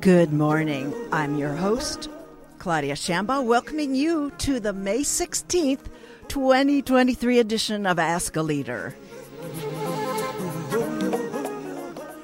[0.00, 0.92] Good morning.
[1.12, 2.08] I'm your host,
[2.58, 5.84] Claudia Shambaugh, welcoming you to the May 16th,
[6.26, 8.96] 2023 edition of Ask a Leader.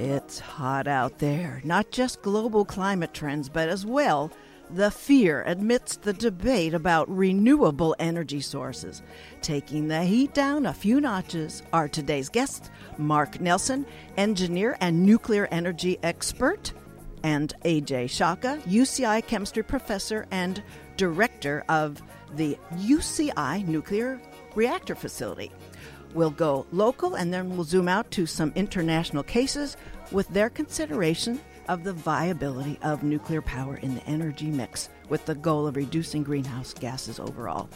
[0.00, 4.32] It's hot out there, not just global climate trends, but as well
[4.72, 9.02] the fear amidst the debate about renewable energy sources.
[9.42, 13.84] Taking the heat down a few notches are today's guests Mark Nelson,
[14.16, 16.72] engineer and nuclear energy expert,
[17.22, 20.62] and AJ Shaka, UCI chemistry professor and
[20.96, 22.02] director of
[22.34, 24.20] the UCI nuclear
[24.54, 25.52] reactor facility.
[26.14, 29.76] We'll go local and then we'll zoom out to some international cases
[30.10, 35.34] with their consideration of the viability of nuclear power in the energy mix with the
[35.34, 37.68] goal of reducing greenhouse gases overall.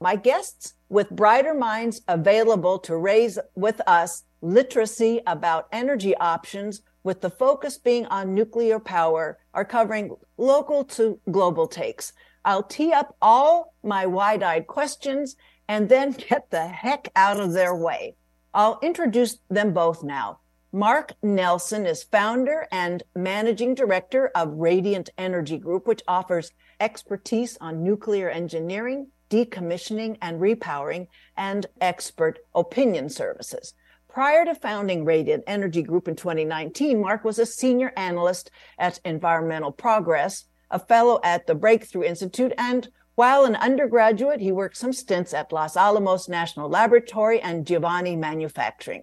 [0.00, 7.20] My guests with brighter minds available to raise with us literacy about energy options with
[7.20, 12.12] the focus being on nuclear power, are covering local to global takes.
[12.44, 15.36] I'll tee up all my wide eyed questions
[15.68, 18.16] and then get the heck out of their way.
[18.52, 20.40] I'll introduce them both now.
[20.72, 27.84] Mark Nelson is founder and managing director of Radiant Energy Group, which offers expertise on
[27.84, 33.74] nuclear engineering, decommissioning and repowering, and expert opinion services.
[34.16, 39.70] Prior to founding Radiant Energy Group in 2019, Mark was a senior analyst at Environmental
[39.70, 45.34] Progress, a fellow at the Breakthrough Institute, and while an undergraduate, he worked some stints
[45.34, 49.02] at Los Alamos National Laboratory and Giovanni Manufacturing.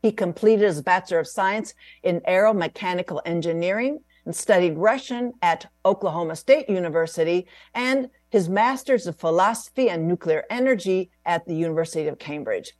[0.00, 6.70] He completed his Bachelor of Science in Aeromechanical Engineering and studied Russian at Oklahoma State
[6.70, 12.72] University and his Master's of Philosophy and Nuclear Energy at the University of Cambridge.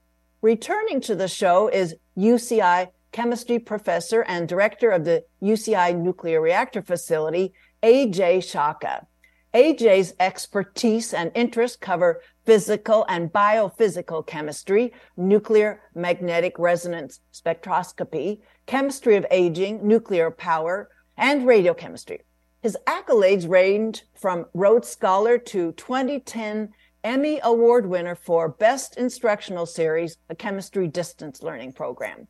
[0.45, 6.83] Returning to the show is UCI chemistry professor and director of the UCI nuclear reactor
[6.83, 9.07] facility, AJ Shaka.
[9.55, 19.25] AJ's expertise and interests cover physical and biophysical chemistry, nuclear magnetic resonance spectroscopy, chemistry of
[19.31, 22.21] aging, nuclear power, and radiochemistry.
[22.63, 26.69] His accolades range from Rhodes Scholar to 2010
[27.05, 32.27] Emmy Award winner for Best Instructional Series, a chemistry distance learning program.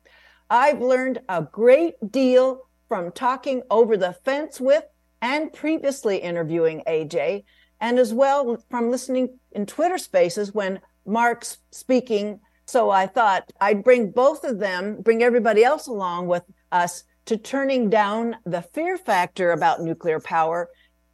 [0.49, 4.83] I've learned a great deal from talking over the fence with
[5.21, 7.45] and previously interviewing AJ,
[7.79, 12.41] and as well from listening in Twitter spaces when Mark's speaking.
[12.65, 16.43] So I thought I'd bring both of them, bring everybody else along with
[16.73, 20.67] us to turning down the fear factor about nuclear power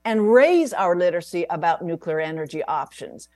[0.03, 3.29] and raise our literacy about nuclear energy options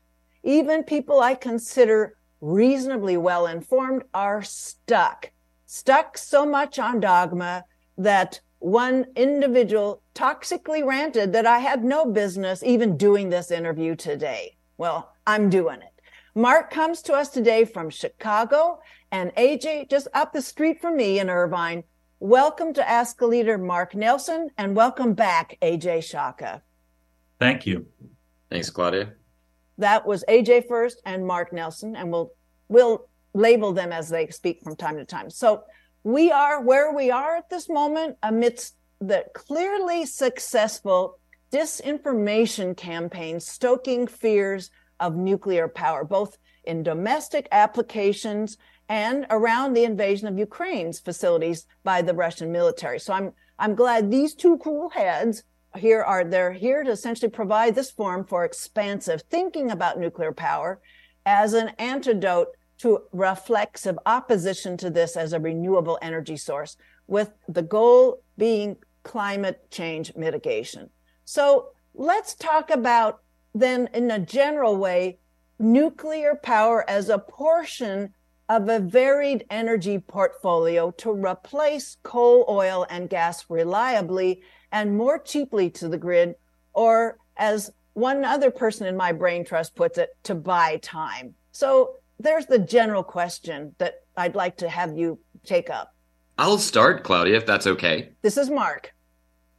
[0.45, 5.31] even people I consider reasonably well informed are stuck,
[5.65, 7.65] stuck so much on dogma
[7.97, 14.55] that one individual toxically ranted that I had no business even doing this interview today.
[14.77, 16.01] Well, I'm doing it.
[16.35, 18.79] Mark comes to us today from Chicago
[19.11, 21.83] and AJ just up the street from me in Irvine.
[22.19, 26.61] Welcome to Ask a Leader, Mark Nelson, and welcome back, AJ Shaka.
[27.39, 27.87] Thank you.
[28.49, 29.13] Thanks, Claudia
[29.77, 32.31] that was AJ first and Mark Nelson, and we'll
[32.67, 35.29] we'll label them as they speak from time to time.
[35.29, 35.63] So
[36.03, 41.19] we are where we are at this moment amidst the clearly successful
[41.51, 50.27] disinformation campaign stoking fears of nuclear power, both in domestic applications and around the invasion
[50.27, 52.99] of Ukraine's facilities by the Russian military.
[52.99, 55.43] So I'm I'm glad these two cool heads
[55.77, 60.79] here are they're here to essentially provide this forum for expansive thinking about nuclear power
[61.25, 66.77] as an antidote to reflexive opposition to this as a renewable energy source
[67.07, 70.89] with the goal being climate change mitigation.
[71.23, 73.21] So let's talk about
[73.53, 75.19] then in a general way
[75.57, 78.13] nuclear power as a portion
[78.49, 84.41] of a varied energy portfolio to replace coal, oil, and gas reliably
[84.71, 86.35] and more cheaply to the grid,
[86.73, 91.35] or as one other person in my brain trust puts it, to buy time.
[91.51, 95.93] So there's the general question that I'd like to have you take up.
[96.37, 98.09] I'll start, Claudia, if that's okay.
[98.21, 98.93] This is Mark.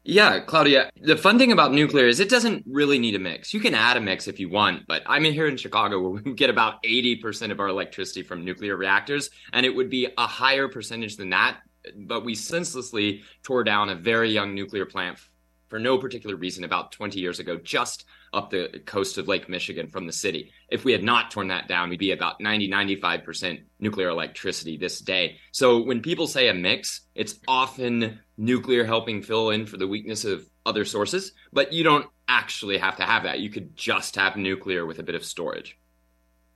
[0.08, 3.52] Yeah, Claudia, the fun thing about nuclear is it doesn't really need a mix.
[3.52, 6.22] You can add a mix if you want, but I'm in here in Chicago where
[6.22, 10.26] we get about 80% of our electricity from nuclear reactors, and it would be a
[10.26, 11.58] higher percentage than that.
[11.94, 15.18] But we senselessly tore down a very young nuclear plant
[15.68, 19.88] for no particular reason about 20 years ago, just up the coast of Lake Michigan
[19.88, 20.52] from the city.
[20.68, 25.00] If we had not torn that down, we'd be about 90, 95% nuclear electricity this
[25.00, 25.38] day.
[25.52, 30.24] So when people say a mix, it's often nuclear helping fill in for the weakness
[30.24, 33.40] of other sources, but you don't actually have to have that.
[33.40, 35.78] You could just have nuclear with a bit of storage.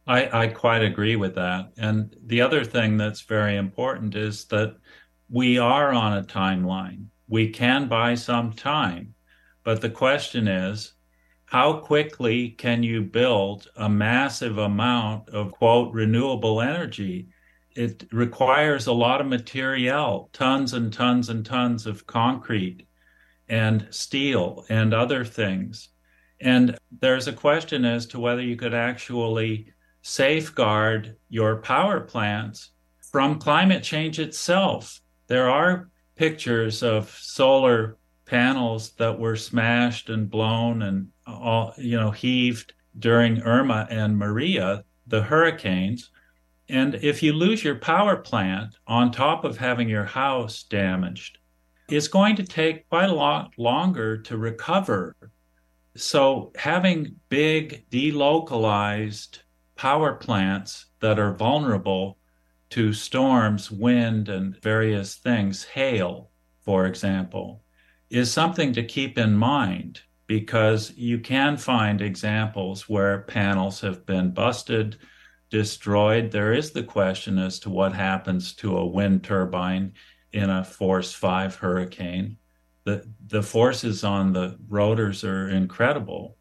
[0.07, 1.73] I, I quite agree with that.
[1.77, 4.77] And the other thing that's very important is that
[5.31, 7.07] we are on a timeline.
[7.29, 9.15] We can buy some time.
[9.63, 10.95] But the question is,
[11.47, 17.29] how quickly can you build a massive amount of quote renewable energy?
[17.77, 22.87] It requires a lot of material, tons and tons and tons of concrete
[23.49, 25.91] and steel and other things.
[26.41, 29.73] And there's a question as to whether you could actually
[30.03, 32.71] safeguard your power plants
[33.13, 35.01] from climate change itself.
[35.31, 42.11] There are pictures of solar panels that were smashed and blown and all you know
[42.11, 46.11] heaved during Irma and Maria, the hurricanes.
[46.69, 51.39] And if you lose your power plant on top of having your house damaged,
[51.89, 55.15] it's going to take quite a lot longer to recover.
[55.95, 59.39] So, having big, delocalized
[59.77, 62.19] power plants that are vulnerable
[62.71, 66.31] to storms, wind, and various things, hail,
[66.61, 67.63] for example,
[68.11, 74.31] is something to keep in mind because you can find examples where panels have been
[74.31, 74.97] busted,
[75.51, 76.31] destroyed.
[76.31, 79.93] There is the question as to what happens to a wind turbine
[80.33, 82.37] in a force five hurricane.
[82.85, 86.37] The, the forces on the rotors are incredible.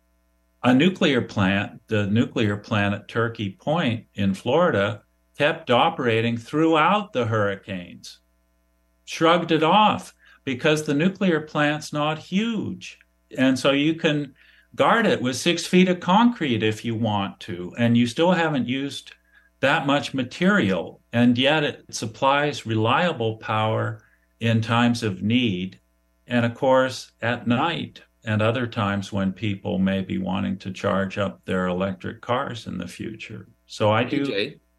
[0.64, 5.04] A nuclear plant, the nuclear plant at Turkey Point in Florida,
[5.40, 8.20] kept operating throughout the hurricanes,
[9.06, 10.14] shrugged it off
[10.44, 13.00] because the nuclear plant's not huge.
[13.38, 14.34] And so you can
[14.76, 18.68] guard it with six feet of concrete if you want to, and you still haven't
[18.68, 19.14] used
[19.62, 21.00] that much material.
[21.14, 24.04] And yet it supplies reliable power
[24.42, 25.80] in times of need.
[26.28, 31.18] And of course, at night and other times when people may be wanting to charge
[31.18, 33.48] up their electric cars in the future.
[33.68, 34.26] So I do.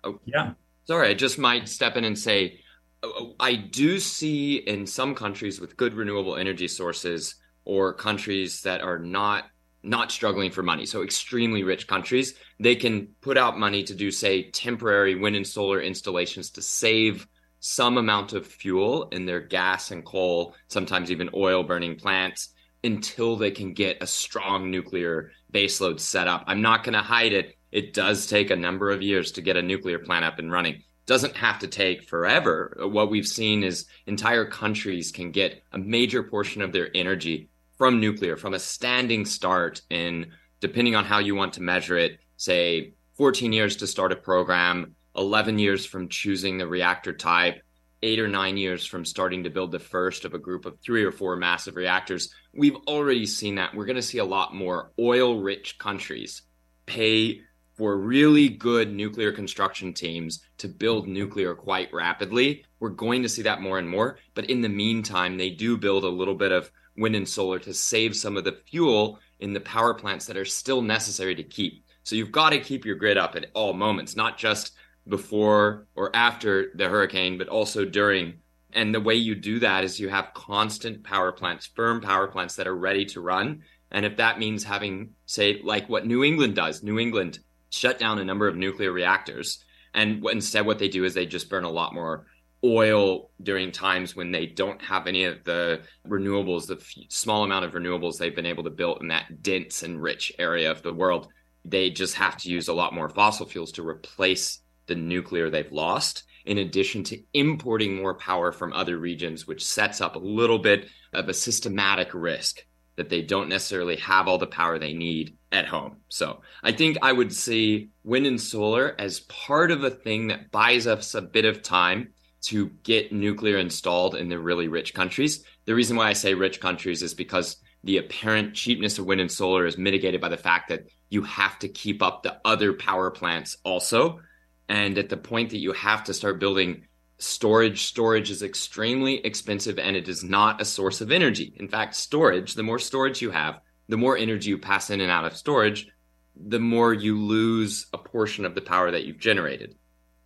[0.05, 0.52] Oh, yeah.
[0.85, 2.61] Sorry, I just might step in and say
[3.02, 8.62] oh, oh, I do see in some countries with good renewable energy sources or countries
[8.62, 9.44] that are not
[9.82, 14.11] not struggling for money so extremely rich countries they can put out money to do
[14.11, 17.26] say temporary wind and solar installations to save
[17.61, 22.50] some amount of fuel in their gas and coal sometimes even oil burning plants
[22.85, 27.32] until they can get a strong nuclear baseload set up i'm not going to hide
[27.32, 30.50] it it does take a number of years to get a nuclear plant up and
[30.50, 32.76] running doesn't have to take forever.
[32.78, 37.99] What we've seen is entire countries can get a major portion of their energy from
[37.99, 40.31] nuclear, from a standing start in,
[40.61, 44.94] depending on how you want to measure it, say 14 years to start a program,
[45.17, 47.61] 11 years from choosing the reactor type,
[48.05, 51.05] eight or nine years from starting to build the first of a group of three
[51.05, 52.32] or four massive reactors.
[52.55, 53.75] We've already seen that.
[53.75, 56.43] We're going to see a lot more oil rich countries
[56.87, 57.40] pay
[57.81, 62.62] for really good nuclear construction teams to build nuclear quite rapidly.
[62.79, 64.19] We're going to see that more and more.
[64.34, 67.72] But in the meantime, they do build a little bit of wind and solar to
[67.72, 71.82] save some of the fuel in the power plants that are still necessary to keep.
[72.03, 74.75] So you've got to keep your grid up at all moments, not just
[75.08, 78.41] before or after the hurricane, but also during.
[78.75, 82.56] And the way you do that is you have constant power plants, firm power plants
[82.56, 83.63] that are ready to run.
[83.91, 87.39] And if that means having, say, like what New England does, New England
[87.70, 89.65] shut down a number of nuclear reactors.
[89.94, 92.27] And instead, what they do is they just burn a lot more
[92.62, 97.72] oil during times when they don't have any of the renewables, the small amount of
[97.72, 101.29] renewables they've been able to build in that dense and rich area of the world.
[101.65, 105.72] They just have to use a lot more fossil fuels to replace the nuclear they've
[105.72, 110.58] lost, in addition to importing more power from other regions, which sets up a little
[110.58, 112.65] bit of a systematic risk
[113.01, 115.97] that they don't necessarily have all the power they need at home.
[116.11, 120.51] So I think I would see wind and solar as part of a thing that
[120.51, 125.43] buys us a bit of time to get nuclear installed in the really rich countries.
[125.65, 129.33] The reason why I say rich countries is because the apparent cheapness of wind and
[129.33, 133.11] solar is mitigated by the fact that you have to keep up the other power
[133.11, 134.21] plants also.
[134.69, 136.87] And at the point that you have to start building
[137.22, 141.53] storage storage is extremely expensive and it is not a source of energy.
[141.56, 145.10] In fact storage the more storage you have the more energy you pass in and
[145.10, 145.89] out of storage
[146.36, 149.74] the more you lose a portion of the power that you've generated.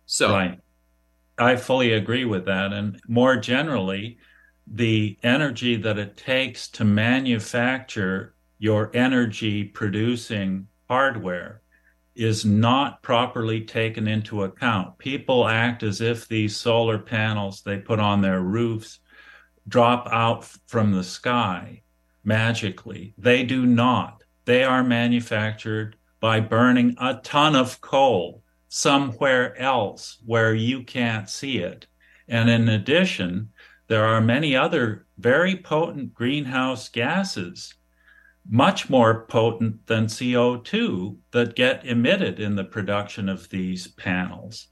[0.05, 0.59] So right.
[1.37, 2.71] I fully agree with that.
[2.71, 4.17] And more generally
[4.67, 11.61] the energy that it takes to manufacture your energy producing hardware
[12.15, 14.97] is not properly taken into account.
[14.97, 18.99] People act as if these solar panels they put on their roofs
[19.67, 21.81] drop out from the sky
[22.23, 23.13] magically.
[23.17, 24.23] They do not.
[24.45, 31.59] They are manufactured by burning a ton of coal somewhere else where you can't see
[31.59, 31.87] it.
[32.27, 33.49] And in addition,
[33.87, 37.75] there are many other very potent greenhouse gases
[38.49, 44.67] much more potent than CO2 that get emitted in the production of these panels.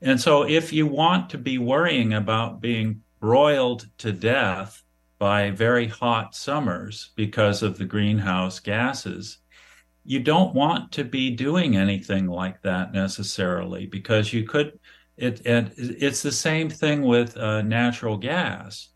[0.00, 4.82] And so, if you want to be worrying about being broiled to death
[5.18, 9.38] by very hot summers because of the greenhouse gases,
[10.04, 14.78] you don't want to be doing anything like that necessarily because you could.
[15.18, 18.88] It, it it's the same thing with uh, natural gas.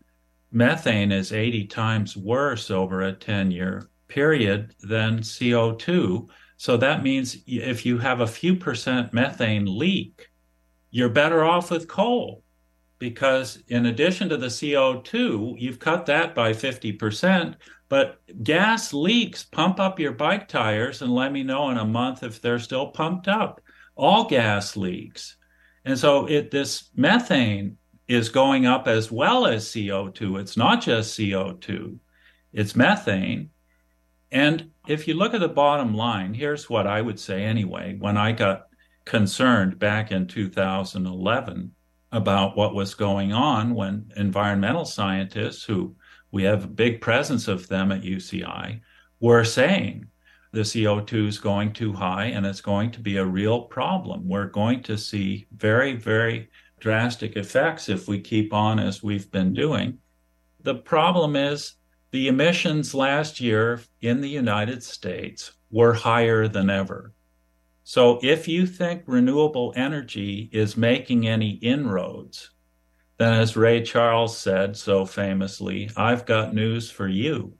[0.51, 6.27] Methane is 80 times worse over a 10 year period than CO2.
[6.57, 10.29] So that means if you have a few percent methane leak,
[10.91, 12.43] you're better off with coal
[12.99, 17.55] because in addition to the CO2, you've cut that by 50%.
[17.89, 22.23] But gas leaks pump up your bike tires and let me know in a month
[22.23, 23.61] if they're still pumped up.
[23.95, 25.37] All gas leaks.
[25.85, 30.39] And so it this methane is going up as well as CO2.
[30.39, 31.97] It's not just CO2,
[32.53, 33.49] it's methane.
[34.35, 37.95] And if you look at the bottom line, here's what I would say anyway.
[37.97, 38.67] When I got
[39.05, 41.71] concerned back in 2011
[42.11, 45.95] about what was going on, when environmental scientists, who
[46.31, 48.81] we have a big presence of them at UCI,
[49.21, 50.05] were saying
[50.51, 54.27] the CO2 is going too high and it's going to be a real problem.
[54.27, 56.49] We're going to see very, very
[56.81, 59.97] drastic effects if we keep on as we've been doing.
[60.61, 61.75] The problem is
[62.15, 67.11] the emissions last year in the United States were higher than ever.
[67.83, 72.51] So if you think renewable energy is making any inroads,
[73.17, 77.53] then as Ray Charles said so famously, I've got news for you.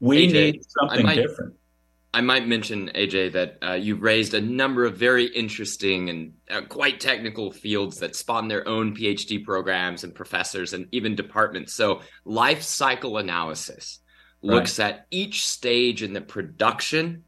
[0.00, 1.52] We AJ, need something might, different.
[2.14, 6.60] I might mention, AJ, that uh, you've raised a number of very interesting and uh,
[6.60, 11.74] quite technical fields that spawn their own PhD programs and professors and even departments.
[11.74, 13.98] So, life cycle analysis
[14.42, 14.94] looks right.
[14.94, 17.24] at each stage in the production,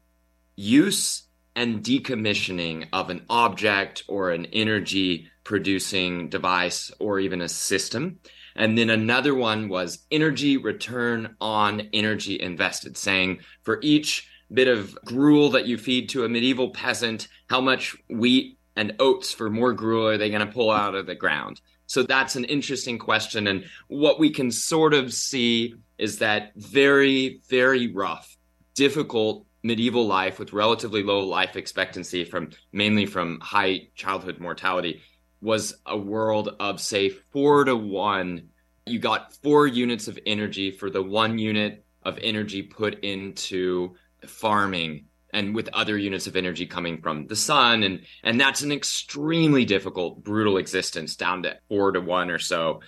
[0.55, 8.19] use, and decommissioning of an object or an energy producing device or even a system.
[8.55, 14.97] And then another one was energy return on energy invested, saying for each bit of
[15.05, 19.73] gruel that you feed to a medieval peasant, how much wheat and oats for more
[19.73, 21.61] gruel are they going to pull out of the ground?
[21.87, 23.47] So that's an interesting question.
[23.47, 28.37] And what we can sort of see is that very, very rough,
[28.75, 35.01] difficult medieval life with relatively low life expectancy from mainly from high childhood mortality
[35.41, 38.49] was a world of say four to one.
[38.85, 45.05] You got four units of energy for the one unit of energy put into farming
[45.31, 49.65] and with other units of energy coming from the sun and and that's an extremely
[49.65, 52.81] difficult brutal existence down to 4 to 1 or so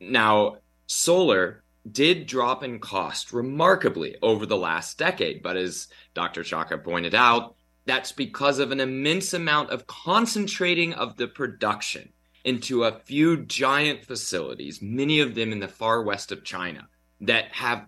[0.00, 0.56] now
[0.86, 6.44] solar did drop in cost remarkably over the last decade but as Dr.
[6.44, 7.54] Shaka pointed out
[7.86, 12.12] that's because of an immense amount of concentrating of the production
[12.44, 16.88] into a few giant facilities many of them in the far west of China
[17.20, 17.86] that have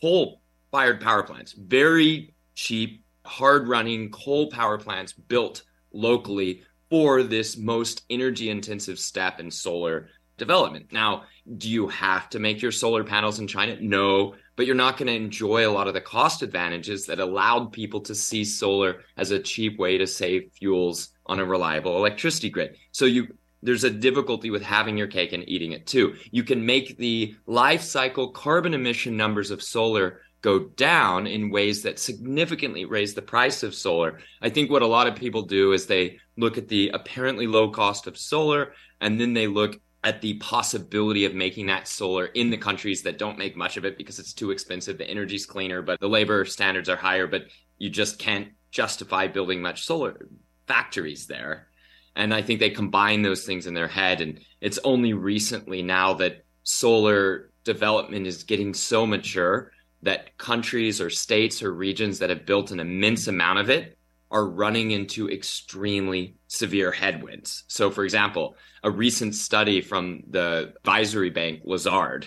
[0.00, 0.40] coal
[0.70, 8.04] fired power plants, very cheap, hard running coal power plants built locally for this most
[8.10, 10.08] energy intensive step in solar
[10.38, 10.86] development.
[10.92, 11.24] Now,
[11.56, 13.76] do you have to make your solar panels in China?
[13.80, 17.72] No, but you're not going to enjoy a lot of the cost advantages that allowed
[17.72, 22.50] people to see solar as a cheap way to save fuels on a reliable electricity
[22.50, 22.76] grid.
[22.92, 23.28] So you
[23.60, 26.14] there's a difficulty with having your cake and eating it too.
[26.30, 31.82] You can make the life cycle carbon emission numbers of solar go down in ways
[31.82, 34.20] that significantly raise the price of solar.
[34.40, 37.70] I think what a lot of people do is they look at the apparently low
[37.70, 42.50] cost of solar and then they look at the possibility of making that solar in
[42.50, 44.96] the countries that don't make much of it because it's too expensive.
[44.96, 47.46] The energy's cleaner, but the labor standards are higher, but
[47.78, 50.28] you just can't justify building much solar
[50.68, 51.68] factories there.
[52.14, 54.20] And I think they combine those things in their head.
[54.20, 61.10] And it's only recently now that solar development is getting so mature that countries or
[61.10, 63.98] states or regions that have built an immense amount of it
[64.30, 67.64] are running into extremely severe headwinds.
[67.68, 72.26] So, for example, a recent study from the advisory bank Lazard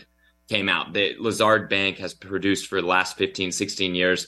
[0.50, 0.94] came out.
[0.94, 4.28] The Lazard Bank has produced for the last 15, 16 years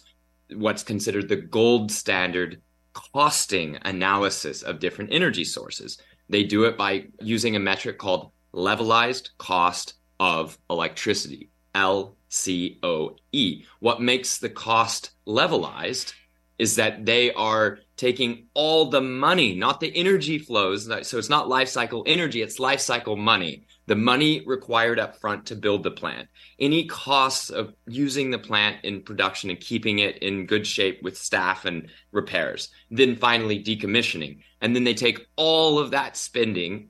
[0.56, 2.62] what's considered the gold standard
[2.94, 5.98] costing analysis of different energy sources.
[6.30, 13.66] They do it by using a metric called levelized cost of electricity, LCOE.
[13.80, 16.14] What makes the cost levelized
[16.60, 20.86] is that they are taking all the money, not the energy flows.
[21.08, 23.66] So it's not life cycle energy, it's life cycle money.
[23.86, 28.78] The money required up front to build the plant, any costs of using the plant
[28.86, 34.40] in production and keeping it in good shape with staff and repairs, then finally decommissioning.
[34.62, 36.90] And then they take all of that spending,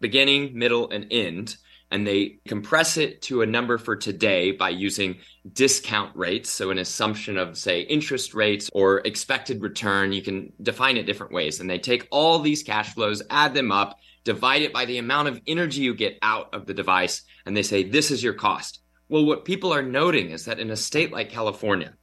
[0.00, 1.56] beginning, middle, and end,
[1.90, 5.18] and they compress it to a number for today by using
[5.52, 6.50] discount rates.
[6.50, 11.32] So, an assumption of, say, interest rates or expected return, you can define it different
[11.32, 11.60] ways.
[11.60, 15.28] And they take all these cash flows, add them up, divide it by the amount
[15.28, 18.80] of energy you get out of the device, and they say, this is your cost.
[19.08, 21.94] Well, what people are noting is that in a state like California,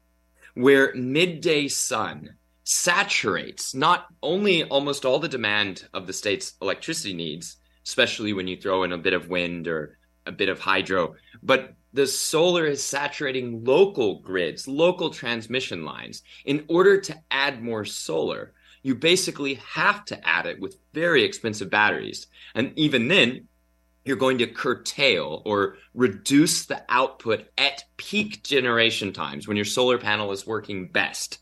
[0.56, 7.58] where midday sun saturates not only almost all the demand of the state's electricity needs,
[7.86, 11.16] especially when you throw in a bit of wind or a bit of hydro.
[11.42, 16.24] But the solar is saturating local grids, local transmission lines.
[16.46, 21.70] In order to add more solar, you basically have to add it with very expensive
[21.70, 22.28] batteries.
[22.56, 23.48] And even then,
[24.06, 29.98] you're going to curtail or reduce the output at peak generation times when your solar
[29.98, 31.40] panel is working best.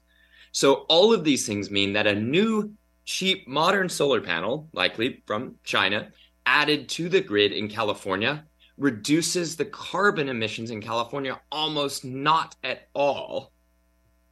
[0.51, 2.73] So, all of these things mean that a new,
[3.05, 6.09] cheap, modern solar panel, likely from China,
[6.45, 8.45] added to the grid in California
[8.77, 13.51] reduces the carbon emissions in California almost not at all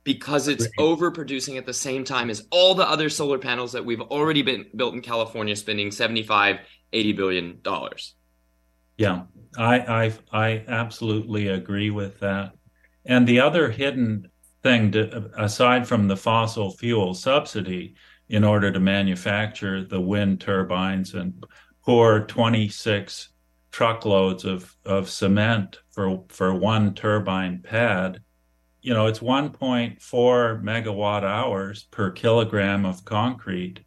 [0.03, 4.01] because it's overproducing at the same time as all the other solar panels that we've
[4.01, 6.59] already been built in California spending 75
[6.91, 8.15] 80 billion dollars.
[8.97, 9.23] Yeah,
[9.57, 12.53] I, I I absolutely agree with that.
[13.05, 14.29] And the other hidden
[14.61, 17.95] thing to, aside from the fossil fuel subsidy
[18.27, 21.45] in order to manufacture the wind turbines and
[21.89, 23.29] pour 26
[23.71, 28.21] truckloads of, of cement for, for one turbine pad,
[28.83, 29.97] you know, it's 1.4
[30.61, 33.79] megawatt hours per kilogram of concrete.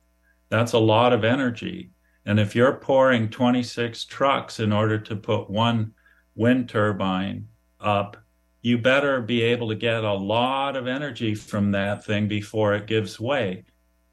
[0.49, 1.93] That's a lot of energy.
[2.27, 5.93] And if you're pouring 26 trucks in order to put one
[6.35, 7.47] wind turbine
[7.79, 8.17] up,
[8.63, 12.89] you better be able to get a lot of energy from that thing before it
[12.89, 13.63] gives way.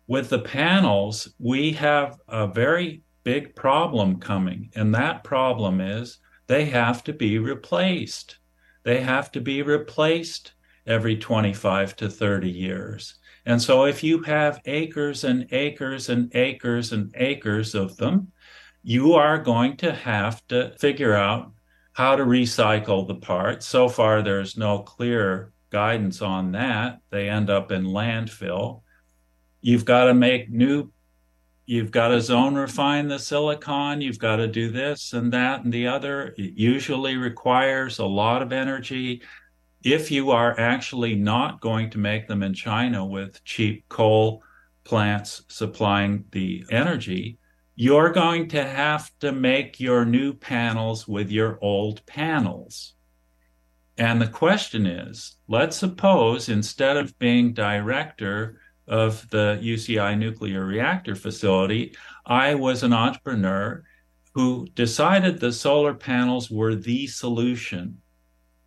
[0.06, 4.72] With the panels, we have a very big problem coming.
[4.74, 8.40] And that problem is they have to be replaced.
[8.82, 10.54] They have to be replaced
[10.88, 13.20] every 25 to 30 years.
[13.46, 18.32] And so if you have acres and acres and acres and acres of them,
[18.82, 21.52] you are going to have to figure out
[21.94, 23.68] how to recycle the parts.
[23.68, 27.02] So far, there's no clear guidance on that.
[27.12, 28.82] They end up in landfill.
[29.62, 30.92] You've got to make new
[31.70, 35.72] you've got to zone refine the silicon, you've got to do this and that and
[35.72, 36.34] the other.
[36.36, 39.22] It usually requires a lot of energy.
[39.84, 44.42] If you are actually not going to make them in China with cheap coal
[44.84, 47.38] plants supplying the energy,
[47.76, 52.94] you're going to have to make your new panels with your old panels.
[53.96, 61.16] And the question is let's suppose instead of being director of the UCI nuclear reactor
[61.16, 63.84] facility, I was an entrepreneur
[64.34, 68.02] who decided the solar panels were the solution.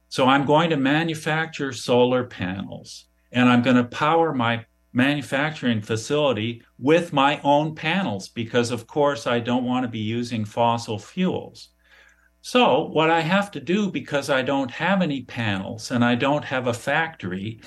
[0.09, 6.63] So I'm going to manufacture solar panels and I'm going to power my manufacturing facility
[6.79, 11.71] with my own panels because, of course, I don't want to be using fossil fuels.
[12.43, 16.45] So, what I have to do because I don't have any panels and I don't
[16.45, 17.61] have a factory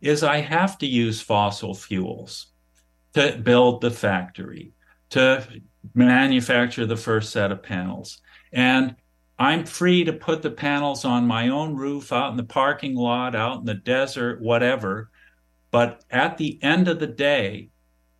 [0.00, 2.46] is I have to use fossil fuels
[3.14, 4.72] to build the factory,
[5.10, 5.46] to
[5.94, 8.20] manufacture the first set of panels.
[8.52, 8.96] And
[9.38, 13.34] I'm free to put the panels on my own roof, out in the parking lot,
[13.34, 15.10] out in the desert, whatever.
[15.70, 17.70] But at the end of the day,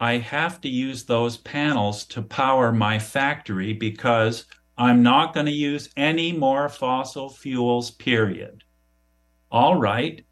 [0.00, 4.46] I have to use those panels to power my factory because
[4.78, 8.64] I'm not going to use any more fossil fuels, period.
[9.50, 10.24] All right.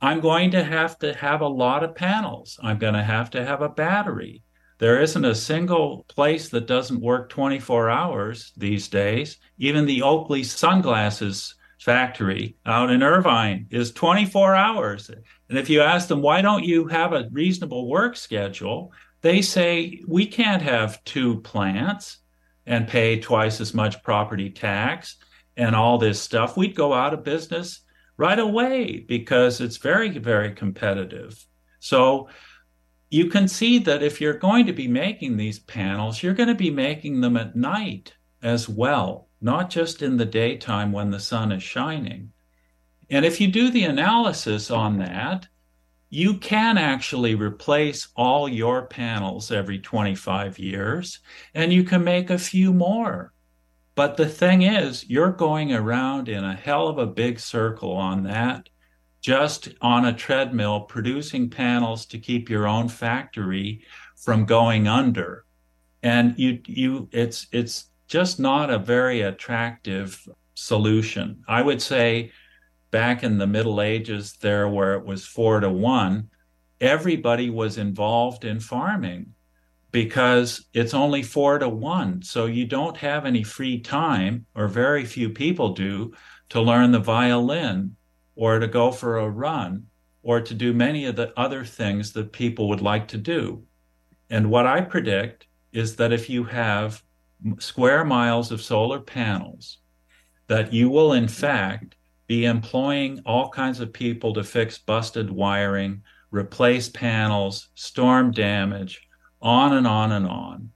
[0.00, 2.58] I'm going to have to have a lot of panels.
[2.62, 4.42] I'm going to have to have a battery.
[4.78, 9.38] There isn't a single place that doesn't work 24 hours these days.
[9.58, 15.10] Even the Oakley sunglasses factory out in Irvine is 24 hours.
[15.48, 18.92] And if you ask them, why don't you have a reasonable work schedule?
[19.22, 22.18] They say, we can't have two plants
[22.66, 25.16] and pay twice as much property tax
[25.56, 26.56] and all this stuff.
[26.56, 27.80] We'd go out of business
[28.16, 31.46] right away because it's very, very competitive.
[31.80, 32.28] So
[33.10, 36.54] you can see that if you're going to be making these panels, you're going to
[36.54, 41.52] be making them at night as well, not just in the daytime when the sun
[41.52, 42.32] is shining.
[43.10, 45.46] And if you do the analysis on that,
[46.10, 51.20] you can actually replace all your panels every 25 years
[51.54, 53.32] and you can make a few more.
[53.96, 58.22] But the thing is, you're going around in a hell of a big circle on
[58.24, 58.68] that,
[59.22, 63.82] just on a treadmill, producing panels to keep your own factory
[64.14, 65.46] from going under.
[66.02, 71.42] And you, you, it's, it's just not a very attractive solution.
[71.48, 72.32] I would say
[72.90, 76.28] back in the Middle Ages, there where it was four to one,
[76.82, 79.32] everybody was involved in farming
[79.96, 82.20] because it's only four to one.
[82.20, 86.12] So you don't have any free time, or very few people do,
[86.50, 87.96] to learn the violin
[88.34, 89.86] or to go for a run
[90.22, 93.64] or to do many of the other things that people would like to do.
[94.28, 97.02] And what I predict is that if you have
[97.58, 99.78] square miles of solar panels,
[100.46, 106.02] that you will in fact be employing all kinds of people to fix busted wiring,
[106.30, 109.05] replace panels, storm damage,
[109.40, 110.70] on and on and on.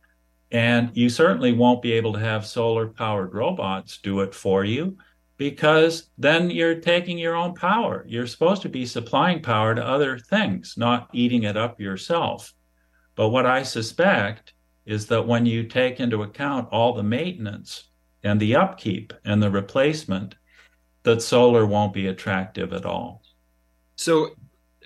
[0.50, 4.96] And you certainly won't be able to have solar powered robots do it for you
[5.36, 8.04] because then you're taking your own power.
[8.06, 12.52] You're supposed to be supplying power to other things, not eating it up yourself.
[13.14, 14.52] But what I suspect
[14.84, 17.84] is that when you take into account all the maintenance
[18.24, 20.34] and the upkeep and the replacement,
[21.04, 23.22] that solar won't be attractive at all.
[23.96, 24.30] So,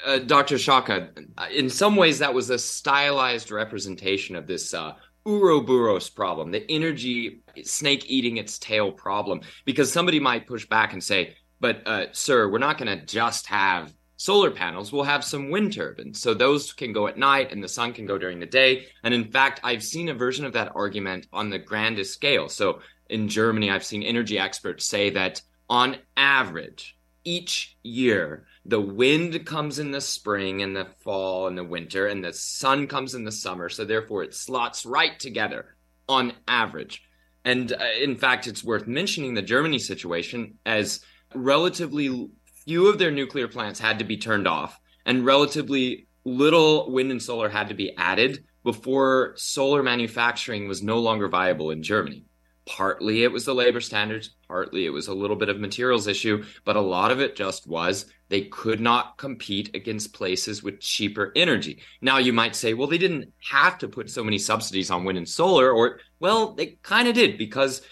[0.05, 0.59] uh, Dr.
[0.59, 1.11] Shaka,
[1.53, 4.95] in some ways, that was a stylized representation of this uh,
[5.27, 9.41] Ouroboros problem, the energy snake eating its tail problem.
[9.65, 13.47] Because somebody might push back and say, but, uh, sir, we're not going to just
[13.47, 16.21] have solar panels, we'll have some wind turbines.
[16.21, 18.87] So those can go at night and the sun can go during the day.
[19.03, 22.49] And in fact, I've seen a version of that argument on the grandest scale.
[22.49, 29.45] So in Germany, I've seen energy experts say that on average, each year, the wind
[29.45, 33.25] comes in the spring and the fall and the winter, and the sun comes in
[33.25, 33.69] the summer.
[33.69, 35.77] So therefore, it slots right together
[36.09, 37.03] on average.
[37.45, 41.01] And uh, in fact, it's worth mentioning the Germany situation as
[41.35, 42.31] relatively
[42.65, 47.23] few of their nuclear plants had to be turned off, and relatively little wind and
[47.23, 52.25] solar had to be added before solar manufacturing was no longer viable in Germany.
[52.67, 56.45] Partly it was the labor standards, partly it was a little bit of materials issue,
[56.65, 61.33] but a lot of it just was they could not compete against places with cheaper
[61.37, 61.81] energy.
[62.01, 65.19] Now you might say, well, they didn't have to put so many subsidies on wind
[65.19, 67.83] and solar, or well, they kind of did because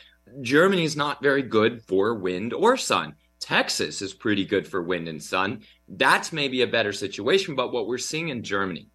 [0.40, 3.14] Germany's not very good for wind or sun.
[3.40, 5.62] Texas is pretty good for wind and sun.
[5.88, 8.88] That's maybe a better situation, but what we're seeing in Germany,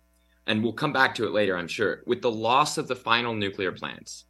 [0.47, 3.33] and we'll come back to it later, I'm sure, with the loss of the final
[3.35, 4.25] nuclear plants,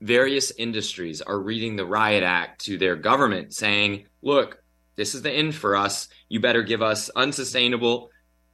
[0.00, 4.62] various industries are reading the riot act to their government saying, look,
[4.96, 6.08] this is the end for us.
[6.28, 8.10] You better give us unsustainable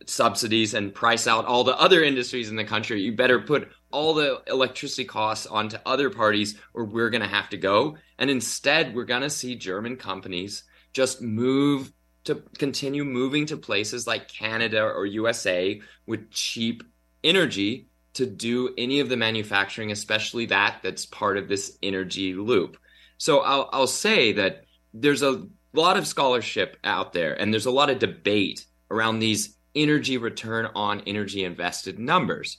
[0.06, 3.00] subsidies and price out all the other industries in the country.
[3.00, 7.48] You better put all the electricity costs onto other parties or we're going to have
[7.50, 7.96] to go.
[8.18, 11.92] And instead, we're going to see German companies just move
[12.24, 16.82] to continue moving to places like Canada or USA with cheap
[17.24, 22.76] energy to do any of the manufacturing, especially that that's part of this energy loop.
[23.18, 25.46] So I'll, I'll say that there's a
[25.80, 30.68] lot of scholarship out there and there's a lot of debate around these energy return
[30.74, 32.58] on energy invested numbers.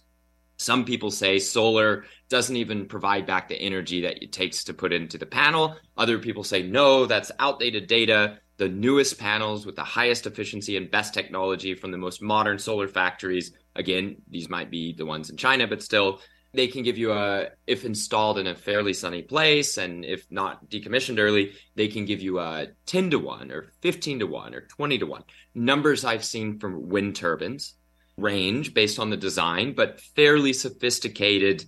[0.58, 4.94] Some people say solar doesn't even provide back the energy that it takes to put
[4.94, 5.76] into the panel.
[5.98, 8.40] Other people say no, that's outdated data.
[8.58, 12.88] The newest panels with the highest efficiency and best technology from the most modern solar
[12.88, 16.20] factories Again, these might be the ones in China, but still,
[16.54, 20.70] they can give you a, if installed in a fairly sunny place and if not
[20.70, 24.62] decommissioned early, they can give you a 10 to 1 or 15 to 1 or
[24.62, 25.24] 20 to 1.
[25.56, 27.74] Numbers I've seen from wind turbines
[28.18, 31.66] range based on the design, but fairly sophisticated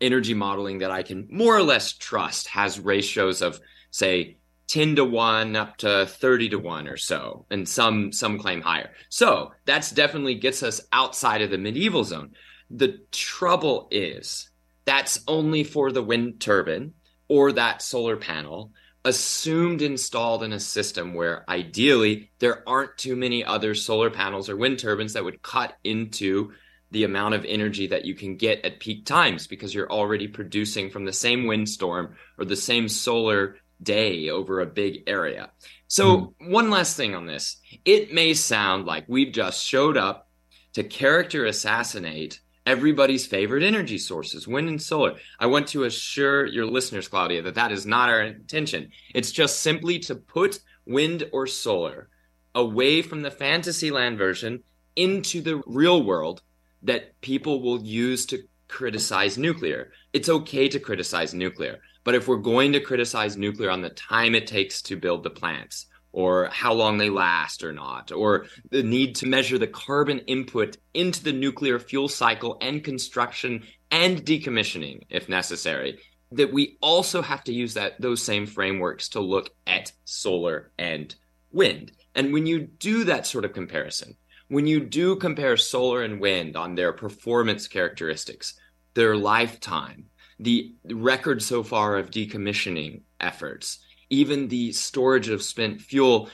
[0.00, 4.36] energy modeling that I can more or less trust has ratios of, say,
[4.68, 8.90] 10 to 1 up to 30 to 1 or so and some some claim higher
[9.08, 12.32] so that's definitely gets us outside of the medieval zone
[12.70, 14.50] The trouble is
[14.84, 16.94] that's only for the wind turbine
[17.28, 18.72] or that solar panel
[19.04, 24.56] assumed installed in a system where ideally there aren't too many other solar panels or
[24.56, 26.52] wind turbines that would cut into
[26.90, 30.90] the amount of energy that you can get at peak times because you're already producing
[30.90, 35.50] from the same windstorm or the same solar day over a big area.
[35.86, 36.50] So, mm.
[36.50, 37.58] one last thing on this.
[37.84, 40.28] It may sound like we've just showed up
[40.72, 45.14] to character assassinate everybody's favorite energy sources, wind and solar.
[45.40, 48.90] I want to assure your listeners, Claudia, that that is not our intention.
[49.14, 52.10] It's just simply to put wind or solar
[52.54, 54.62] away from the fantasy land version
[54.96, 56.42] into the real world
[56.82, 59.90] that people will use to criticize nuclear.
[60.12, 64.34] It's okay to criticize nuclear, but if we're going to criticize nuclear on the time
[64.34, 68.82] it takes to build the plants, or how long they last or not, or the
[68.82, 75.02] need to measure the carbon input into the nuclear fuel cycle and construction and decommissioning
[75.10, 75.98] if necessary,
[76.32, 81.14] that we also have to use that those same frameworks to look at solar and
[81.52, 81.92] wind.
[82.14, 84.16] And when you do that sort of comparison,
[84.48, 88.54] when you do compare solar and wind on their performance characteristics,
[88.94, 90.06] their lifetime,
[90.40, 93.78] the record so far of decommissioning efforts,
[94.10, 96.30] even the storage of spent fuel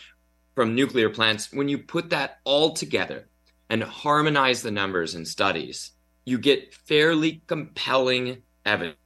[0.55, 3.29] from nuclear plants, when you put that all together
[3.69, 5.93] and harmonize the numbers and studies,
[6.25, 8.97] you get fairly compelling evidence.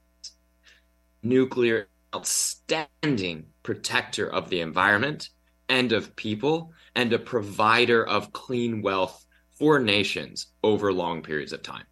[1.21, 5.29] Nuclear outstanding protector of the environment
[5.67, 9.25] and of people and a provider of clean wealth
[9.57, 11.83] for nations over long periods of time.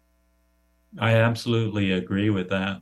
[0.98, 2.80] I absolutely agree with that.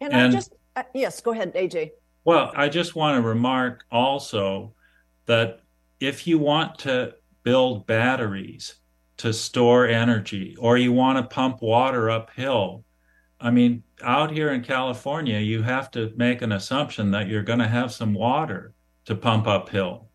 [0.00, 1.92] And, and I just, uh, yes, go ahead, AJ.
[2.28, 4.74] Well, I just want to remark also
[5.24, 5.60] that
[5.98, 8.74] if you want to build batteries
[9.16, 12.84] to store energy or you want to pump water uphill,
[13.40, 17.60] I mean, out here in California, you have to make an assumption that you're going
[17.60, 18.74] to have some water
[19.06, 20.10] to pump uphill.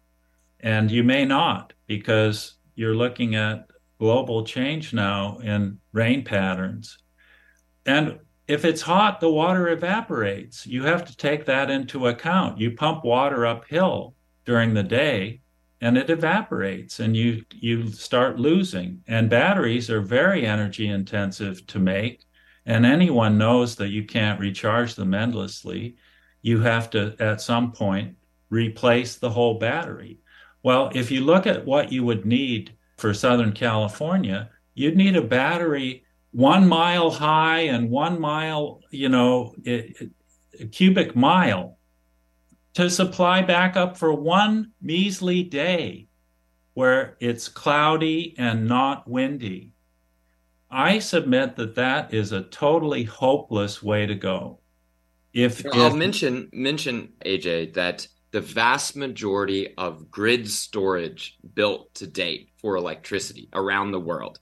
[0.59, 6.95] And you may not because you're looking at global change now in rain patterns.
[7.87, 10.67] And if it's hot, the water evaporates.
[10.67, 12.59] You have to take that into account.
[12.59, 15.41] You pump water uphill during the day
[15.79, 19.01] and it evaporates and you you start losing.
[19.07, 22.25] And batteries are very energy intensive to make.
[22.65, 25.95] And anyone knows that you can't recharge them endlessly.
[26.41, 28.15] You have to at some point
[28.49, 30.19] replace the whole battery.
[30.63, 35.21] Well, if you look at what you would need for Southern California, you'd need a
[35.21, 36.02] battery
[36.33, 40.07] one mile high and one mile, you know, a
[40.71, 41.77] cubic mile
[42.73, 46.07] to supply backup for one measly day
[46.73, 49.73] where it's cloudy and not windy.
[50.71, 54.59] I submit that that is a totally hopeless way to go.
[55.33, 62.07] If, I'll if, mention mention AJ that the vast majority of grid storage built to
[62.07, 64.39] date for electricity around the world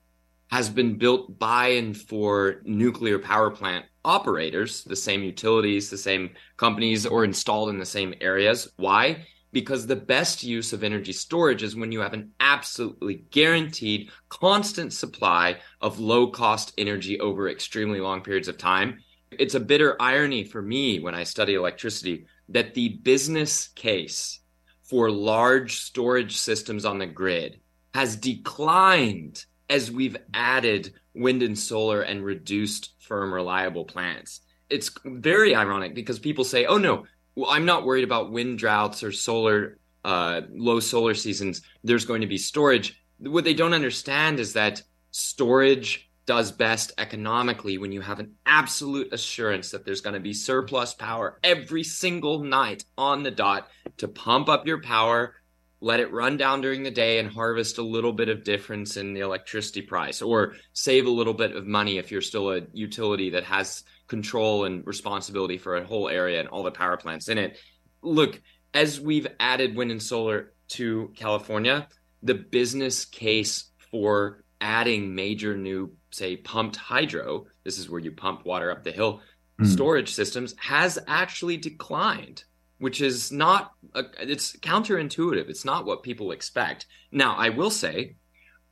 [0.52, 6.32] has been built by and for nuclear power plant operators, the same utilities, the same
[6.58, 8.70] companies, or installed in the same areas.
[8.76, 9.26] Why?
[9.54, 14.92] Because the best use of energy storage is when you have an absolutely guaranteed constant
[14.92, 19.00] supply of low cost energy over extremely long periods of time.
[19.32, 24.42] It's a bitter irony for me when I study electricity that the business case
[24.84, 27.62] for large storage systems on the grid
[27.94, 34.42] has declined as we've added wind and solar and reduced firm, reliable plants.
[34.70, 37.06] It's very ironic because people say, oh no,
[37.50, 41.62] I'm not worried about wind droughts or solar, uh, low solar seasons.
[41.84, 43.02] There's going to be storage.
[43.18, 49.12] What they don't understand is that storage does best economically when you have an absolute
[49.14, 54.08] assurance that there's going to be surplus power every single night on the dot to
[54.08, 55.34] pump up your power
[55.82, 59.14] let it run down during the day and harvest a little bit of difference in
[59.14, 63.32] the electricity price or save a little bit of money if you're still a utility
[63.32, 67.40] that has control and responsibility for a whole area and all the power plants in
[67.40, 67.58] it.
[68.04, 68.40] Look,
[68.74, 71.88] as we've added wind and solar to California,
[72.22, 78.46] the business case for adding major new, say, pumped hydro, this is where you pump
[78.46, 79.22] water up the hill,
[79.60, 79.66] mm.
[79.66, 82.44] storage systems, has actually declined
[82.82, 85.50] which is not a, it's counterintuitive.
[85.50, 86.88] It's not what people expect.
[87.12, 88.16] Now i will say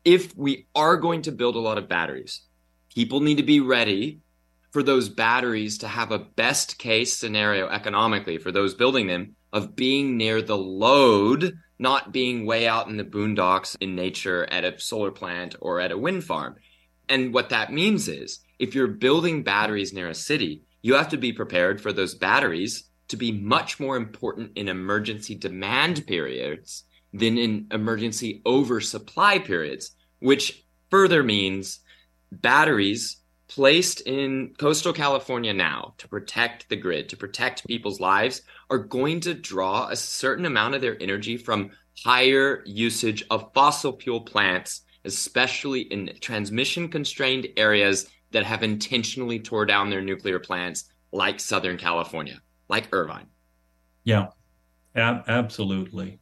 [0.04, 2.42] if we are going to build a lot of batteries
[2.94, 4.20] people need to be ready
[4.72, 9.76] for those batteries to have a best case scenario economically for those building them of
[9.76, 14.80] being near the load not being way out in the boondocks in nature at a
[14.80, 16.56] solar plant or at a wind farm.
[17.08, 21.18] And what that means is if you're building batteries near a city, you have to
[21.18, 27.38] be prepared for those batteries to be much more important in emergency demand periods than
[27.38, 31.80] in emergency oversupply periods, which further means
[32.32, 33.18] batteries
[33.48, 39.20] placed in coastal California now to protect the grid, to protect people's lives, are going
[39.20, 41.72] to draw a certain amount of their energy from
[42.04, 49.66] higher usage of fossil fuel plants, especially in transmission constrained areas that have intentionally tore
[49.66, 53.28] down their nuclear plants, like Southern California, like Irvine.
[54.04, 54.28] Yeah,
[54.96, 56.20] ab- absolutely.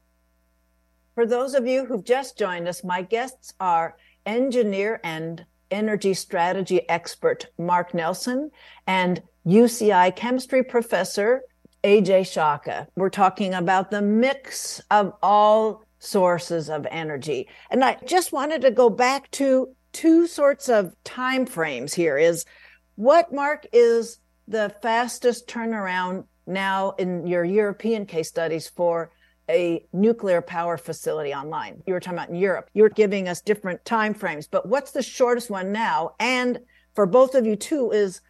[1.15, 6.87] For those of you who've just joined us, my guests are engineer and energy strategy
[6.89, 8.51] expert Mark Nelson
[8.87, 11.41] and UCI chemistry professor
[11.83, 12.87] AJ Shaka.
[12.95, 17.47] We're talking about the mix of all sources of energy.
[17.71, 22.45] And I just wanted to go back to two sorts of time frames here is
[22.95, 29.11] what mark is the fastest turnaround now in your European case studies for
[29.49, 31.81] a nuclear power facility online.
[31.85, 32.69] You were talking about in Europe.
[32.73, 36.15] You're giving us different time frames, but what's the shortest one now?
[36.19, 36.59] And
[36.95, 38.21] for both of you too is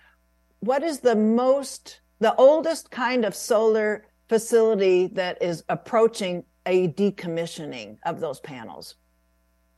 [0.60, 7.98] what is the most the oldest kind of solar facility that is approaching a decommissioning
[8.06, 8.96] of those panels?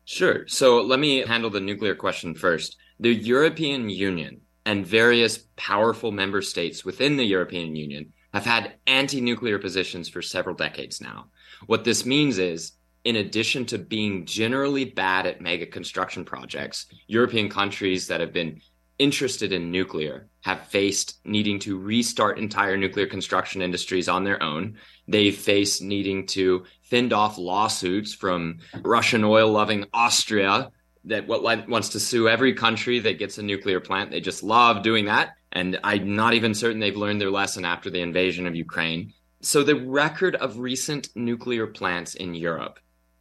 [0.06, 0.47] Sure.
[0.47, 2.78] So let me handle the nuclear question first.
[2.99, 9.22] The European Union and various powerful member states within the European Union have had anti
[9.22, 11.28] nuclear positions for several decades now.
[11.65, 17.50] What this means is, in addition to being generally bad at mega construction projects, European
[17.50, 18.62] countries that have been
[19.00, 24.78] interested in nuclear have faced needing to restart entire nuclear construction industries on their own.
[25.08, 30.70] They face needing to fend off lawsuits from Russian oil loving Austria
[31.06, 34.12] that wants to sue every country that gets a nuclear plant.
[34.12, 35.36] They just love doing that.
[35.52, 39.14] And I'm not even certain they've learned their lesson after the invasion of Ukraine.
[39.42, 42.80] So the record of recent nuclear plants in Europe,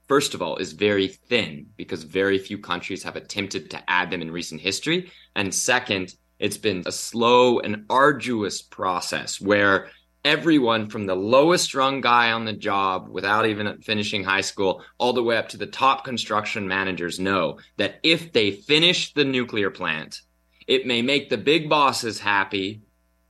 [0.08, 4.22] first of all, is very thin because very few countries have attempted to add them
[4.22, 5.10] in recent history.
[5.36, 9.88] And second, it's been a slow and arduous process where
[10.24, 15.12] everyone from the lowest rung guy on the job without even finishing high school all
[15.12, 19.70] the way up to the top construction managers know that if they finish the nuclear
[19.70, 20.20] plant,
[20.68, 22.82] it may make the big bosses happy,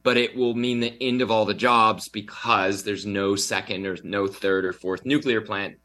[0.03, 3.97] but it will mean the end of all the jobs because there's no second or
[4.03, 5.77] no third or fourth nuclear plant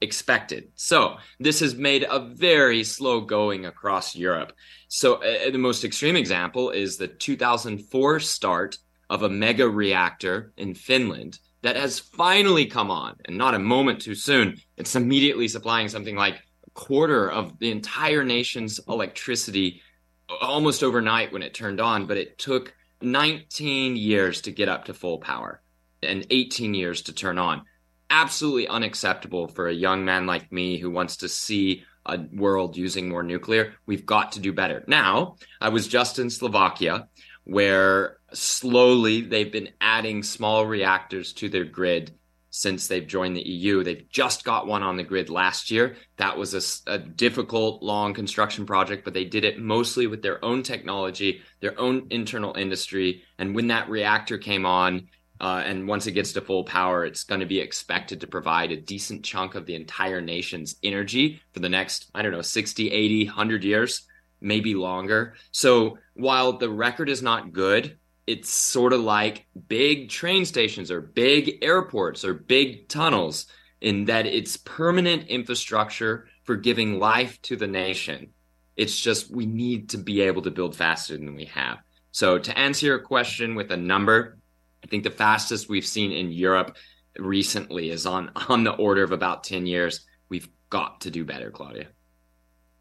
[0.00, 0.70] expected.
[0.74, 4.52] So this has made a very slow going across Europe.
[4.88, 8.78] So uh, the most extreme example is the 2004 start
[9.10, 14.00] of a mega reactor in Finland that has finally come on and not a moment
[14.00, 14.56] too soon.
[14.76, 16.36] It's immediately supplying something like
[16.66, 19.82] a quarter of the entire nation's electricity
[20.28, 24.94] almost overnight when it turned on, but it took 19 years to get up to
[24.94, 25.60] full power
[26.02, 27.62] and 18 years to turn on.
[28.10, 33.08] Absolutely unacceptable for a young man like me who wants to see a world using
[33.08, 33.74] more nuclear.
[33.86, 34.84] We've got to do better.
[34.86, 37.08] Now, I was just in Slovakia
[37.44, 42.14] where slowly they've been adding small reactors to their grid
[42.56, 43.82] since they've joined the EU.
[43.82, 45.96] They've just got one on the grid last year.
[46.18, 46.54] That was
[46.86, 51.42] a, a, difficult, long construction project, but they did it mostly with their own technology,
[51.58, 53.24] their own internal industry.
[53.38, 55.08] And when that reactor came on,
[55.40, 58.70] uh, and once it gets to full power, it's going to be expected to provide
[58.70, 62.88] a decent chunk of the entire nation's energy for the next, I don't know, 60,
[62.88, 64.06] 80, 100 years,
[64.40, 65.34] maybe longer.
[65.50, 71.00] So while the record is not good, it's sort of like big train stations or
[71.00, 73.46] big airports or big tunnels
[73.80, 78.30] in that it's permanent infrastructure for giving life to the nation.
[78.76, 81.78] It's just we need to be able to build faster than we have.
[82.12, 84.38] So to answer your question with a number,
[84.82, 86.76] I think the fastest we've seen in Europe
[87.18, 90.06] recently is on on the order of about 10 years.
[90.28, 91.88] We've got to do better, Claudia.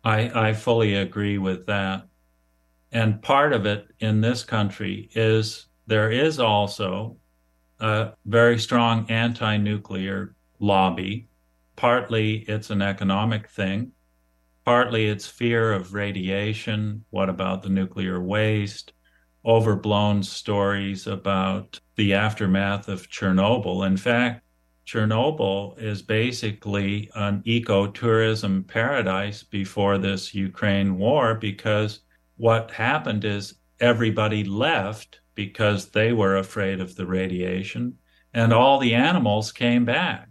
[0.03, 2.08] I, I fully agree with that.
[2.93, 7.17] And part of it in this country is there is also
[7.79, 11.27] a very strong anti nuclear lobby.
[11.75, 13.93] Partly it's an economic thing,
[14.63, 17.03] partly it's fear of radiation.
[17.10, 18.93] What about the nuclear waste?
[19.43, 23.86] Overblown stories about the aftermath of Chernobyl.
[23.88, 24.45] In fact,
[24.86, 32.03] Chernobyl is basically an ecotourism paradise before this Ukraine war because
[32.38, 37.97] what happened is everybody left because they were afraid of the radiation,
[38.34, 40.29] and all the animals came back.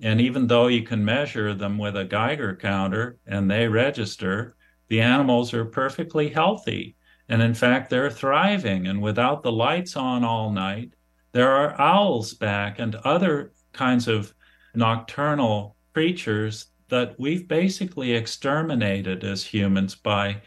[0.00, 4.56] And even though you can measure them with a Geiger counter and they register,
[4.88, 6.96] the animals are perfectly healthy.
[7.28, 8.86] And in fact, they're thriving.
[8.86, 10.94] And without the lights on all night,
[11.32, 14.34] there are owls back and other kinds of
[14.74, 20.40] nocturnal creatures that we've basically exterminated as humans by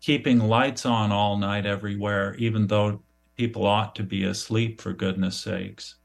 [0.00, 3.02] keeping lights on all night everywhere, even though
[3.36, 5.96] people ought to be asleep for goodness sakes.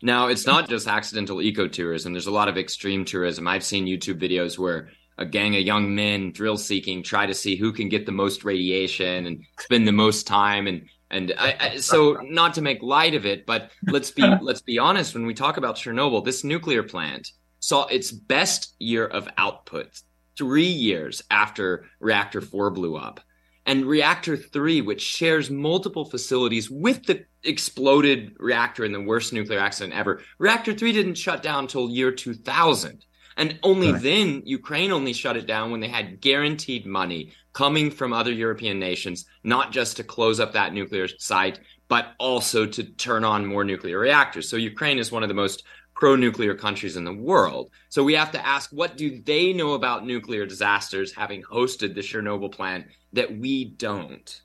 [0.00, 2.12] Now, it's not just accidental ecotourism.
[2.12, 3.48] There's a lot of extreme tourism.
[3.48, 7.56] I've seen YouTube videos where a gang of young men thrill seeking try to see
[7.56, 11.76] who can get the most radiation and spend the most time and and I, I,
[11.78, 15.34] so not to make light of it but let's be let's be honest when we
[15.34, 20.00] talk about Chernobyl this nuclear plant saw its best year of output
[20.38, 23.20] 3 years after reactor 4 blew up
[23.68, 29.60] and reactor 3 which shares multiple facilities with the exploded reactor in the worst nuclear
[29.60, 33.04] accident ever reactor 3 didn't shut down until year 2000
[33.36, 34.02] and only right.
[34.02, 38.78] then ukraine only shut it down when they had guaranteed money coming from other european
[38.78, 43.64] nations not just to close up that nuclear site but also to turn on more
[43.64, 45.62] nuclear reactors so ukraine is one of the most
[45.98, 47.72] pro nuclear countries in the world.
[47.88, 52.02] So we have to ask what do they know about nuclear disasters having hosted the
[52.02, 54.42] Chernobyl plant that we don't?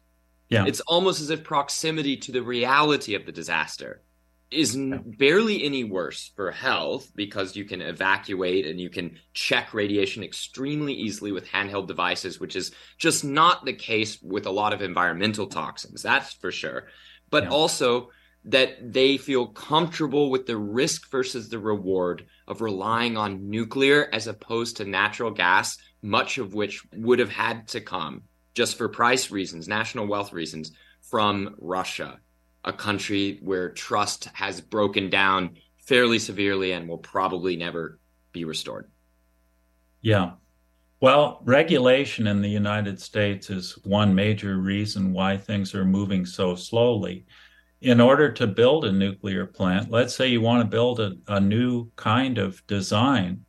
[0.49, 0.65] Yeah.
[0.65, 4.01] It's almost as if proximity to the reality of the disaster
[4.53, 4.97] is yeah.
[5.03, 10.93] barely any worse for health because you can evacuate and you can check radiation extremely
[10.93, 15.47] easily with handheld devices, which is just not the case with a lot of environmental
[15.47, 16.03] toxins.
[16.03, 16.87] That's for sure.
[17.29, 17.49] But yeah.
[17.49, 18.09] also,
[18.45, 24.27] that they feel comfortable with the risk versus the reward of relying on nuclear as
[24.27, 28.23] opposed to natural gas, much of which would have had to come
[28.53, 32.19] just for price reasons, national wealth reasons from Russia,
[32.63, 37.99] a country where trust has broken down fairly severely and will probably never
[38.31, 38.89] be restored.
[40.01, 40.31] Yeah.
[41.01, 46.55] Well, regulation in the United States is one major reason why things are moving so
[46.55, 47.25] slowly
[47.83, 51.39] in order to build a nuclear plant, let's say you want to build a, a
[51.39, 53.45] new kind of design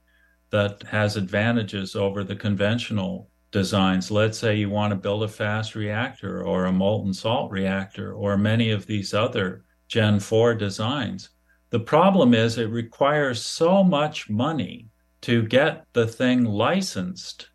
[0.50, 4.10] that has advantages over the conventional designs.
[4.10, 8.36] Let's say you want to build a fast reactor or a molten salt reactor or
[8.36, 11.30] many of these other Gen 4 designs.
[11.70, 14.88] The problem is it requires so much money
[15.20, 17.48] to get the thing licensed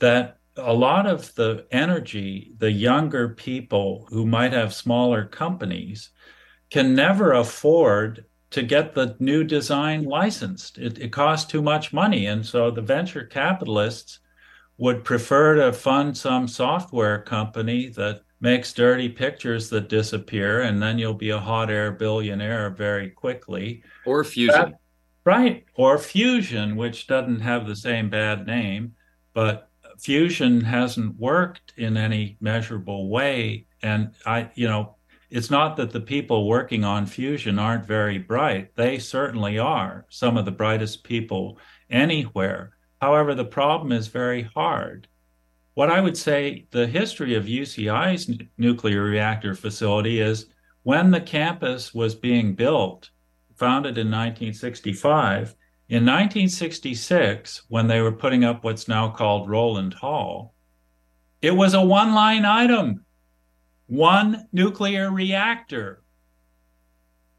[0.00, 6.10] that a lot of the energy, the younger people who might have smaller companies
[6.70, 10.76] can never afford to get the new design licensed.
[10.76, 12.26] It, it costs too much money.
[12.26, 14.18] And so the venture capitalists
[14.78, 20.98] would prefer to fund some software company that makes dirty pictures that disappear, and then
[20.98, 23.82] you'll be a hot air billionaire very quickly.
[24.04, 24.54] Or fusion.
[24.54, 24.80] That,
[25.24, 25.64] right.
[25.74, 28.94] Or fusion, which doesn't have the same bad name,
[29.32, 33.66] but fusion hasn't worked in any measurable way.
[33.82, 34.96] And I, you know,
[35.30, 38.76] it's not that the people working on fusion aren't very bright.
[38.76, 41.58] They certainly are some of the brightest people
[41.90, 42.75] anywhere.
[43.00, 45.08] However, the problem is very hard.
[45.74, 50.46] What I would say the history of UCI's n- nuclear reactor facility is
[50.82, 53.10] when the campus was being built,
[53.56, 55.54] founded in 1965,
[55.88, 60.54] in 1966, when they were putting up what's now called Rowland Hall,
[61.42, 63.04] it was a one line item
[63.86, 66.02] one nuclear reactor.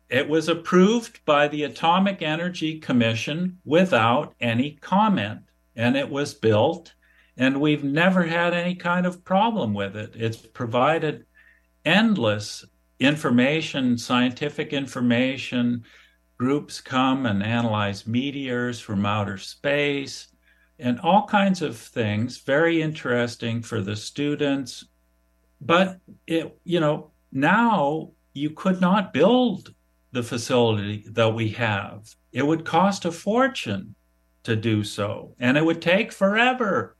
[0.09, 5.41] It was approved by the Atomic Energy Commission without any comment,
[5.77, 6.93] and it was built,
[7.37, 10.11] and we've never had any kind of problem with it.
[10.15, 11.25] It's provided
[11.85, 12.65] endless
[12.99, 15.83] information, scientific information.
[16.39, 20.27] Groups come and analyze meteors from outer space
[20.79, 22.39] and all kinds of things.
[22.39, 24.85] Very interesting for the students,
[25.61, 29.73] but it, you know, now you could not build
[30.11, 32.15] the facility that we have.
[32.31, 33.95] It would cost a fortune
[34.47, 36.95] to do so, and it would take forever.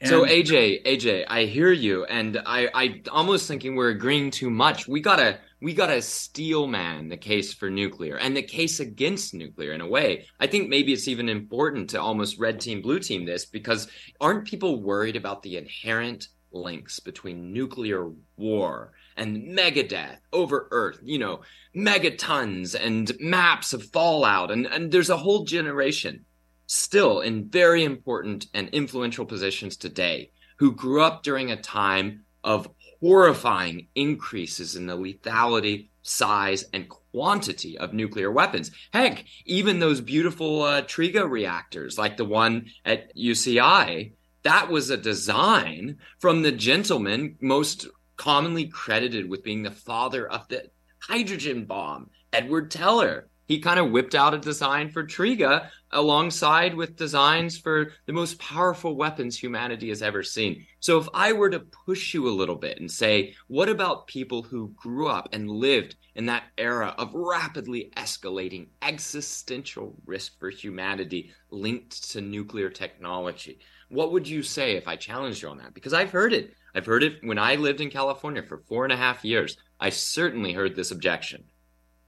[0.00, 4.48] And so AJ, AJ, I hear you, and I, I almost thinking we're agreeing too
[4.48, 4.88] much.
[4.88, 9.72] We gotta, we gotta steel man the case for nuclear and the case against nuclear
[9.72, 10.24] in a way.
[10.40, 13.86] I think maybe it's even important to almost red team, blue team this because
[14.18, 21.18] aren't people worried about the inherent links between nuclear war and megadeath over Earth, you
[21.18, 21.42] know,
[21.76, 24.50] megatons and maps of fallout.
[24.50, 26.24] And, and there's a whole generation
[26.66, 32.68] still in very important and influential positions today who grew up during a time of
[33.00, 38.70] horrifying increases in the lethality, size, and quantity of nuclear weapons.
[38.92, 44.12] Heck, even those beautiful uh, TRIGA reactors, like the one at UCI,
[44.44, 47.86] that was a design from the gentleman most
[48.16, 53.28] commonly credited with being the father of the hydrogen bomb, Edward Teller.
[53.46, 58.38] He kind of whipped out a design for Triga alongside with designs for the most
[58.38, 60.66] powerful weapons humanity has ever seen.
[60.80, 64.42] So if I were to push you a little bit and say, what about people
[64.42, 71.32] who grew up and lived in that era of rapidly escalating existential risk for humanity
[71.50, 73.58] linked to nuclear technology?
[73.88, 75.74] What would you say if I challenged you on that?
[75.74, 76.54] Because I've heard it.
[76.74, 79.58] I've heard it when I lived in California for four and a half years.
[79.78, 81.44] I certainly heard this objection.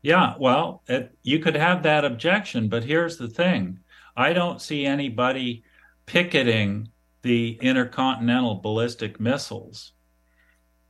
[0.04, 3.78] Yeah, well, it, you could have that objection, but here's the thing
[4.14, 5.64] I don't see anybody
[6.04, 6.88] picketing
[7.22, 9.94] the intercontinental ballistic missiles.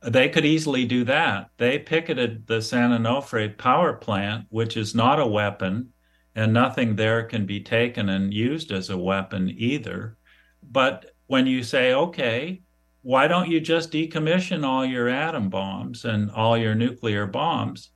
[0.01, 1.49] They could easily do that.
[1.55, 5.93] They picketed the San Onofre power plant, which is not a weapon,
[6.35, 10.17] and nothing there can be taken and used as a weapon either.
[10.61, 12.63] But when you say, okay,
[13.01, 17.91] why don't you just decommission all your atom bombs and all your nuclear bombs?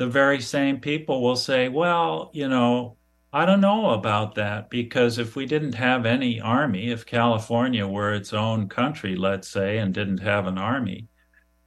[0.00, 2.96] The very same people will say, well, you know,
[3.34, 8.14] I don't know about that because if we didn't have any army, if California were
[8.14, 11.08] its own country, let's say, and didn't have an army,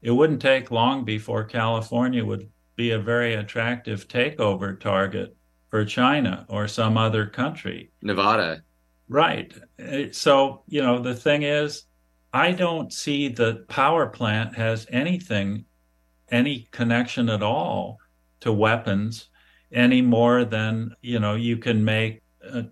[0.02, 5.38] it wouldn't take long before California would be a very attractive takeover target
[5.70, 7.92] for China or some other country.
[8.02, 8.64] Nevada.
[9.10, 9.54] Right.
[10.10, 11.84] So, you know, the thing is,
[12.34, 15.66] I don't see the power plant has anything,
[16.32, 18.00] any connection at all
[18.44, 19.30] to weapons
[19.72, 22.22] any more than, you know, you can make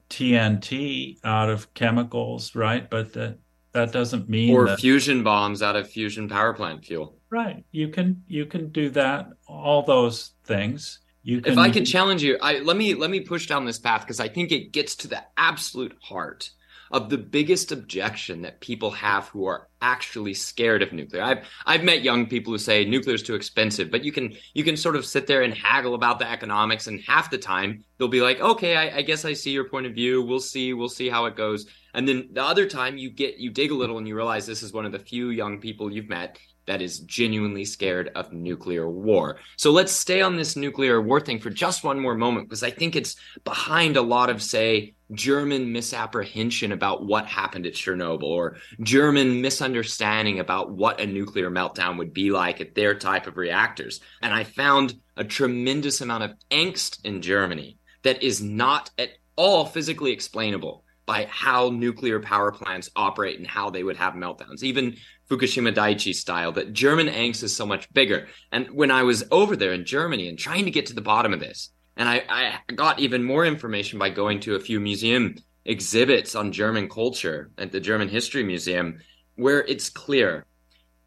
[0.09, 2.89] TNT out of chemicals, right?
[2.89, 3.37] But that,
[3.71, 7.15] that doesn't mean or that, fusion bombs out of fusion power plant fuel.
[7.29, 7.63] Right.
[7.71, 9.29] You can you can do that.
[9.47, 10.99] All those things.
[11.23, 11.53] You can.
[11.53, 14.19] If I could challenge you, I let me let me push down this path because
[14.19, 16.49] I think it gets to the absolute heart
[16.91, 21.23] of the biggest objection that people have who are actually scared of nuclear.
[21.23, 24.63] I've I've met young people who say nuclear is too expensive, but you can you
[24.63, 28.07] can sort of sit there and haggle about the economics, and half the time they'll
[28.07, 30.21] be like, okay, I, I guess I see your point of view.
[30.21, 31.65] We'll see, we'll see how it goes.
[31.93, 34.63] And then the other time you get you dig a little and you realize this
[34.63, 36.37] is one of the few young people you've met
[36.71, 39.37] that is genuinely scared of nuclear war.
[39.57, 42.71] So let's stay on this nuclear war thing for just one more moment because I
[42.71, 48.55] think it's behind a lot of, say, German misapprehension about what happened at Chernobyl or
[48.79, 53.99] German misunderstanding about what a nuclear meltdown would be like at their type of reactors.
[54.21, 59.65] And I found a tremendous amount of angst in Germany that is not at all
[59.65, 64.63] physically explainable by how nuclear power plants operate and how they would have meltdowns.
[64.63, 64.95] Even
[65.31, 68.27] Fukushima Daiichi style, that German angst is so much bigger.
[68.51, 71.31] And when I was over there in Germany and trying to get to the bottom
[71.33, 75.35] of this, and I, I got even more information by going to a few museum
[75.63, 78.99] exhibits on German culture at the German History Museum,
[79.35, 80.45] where it's clear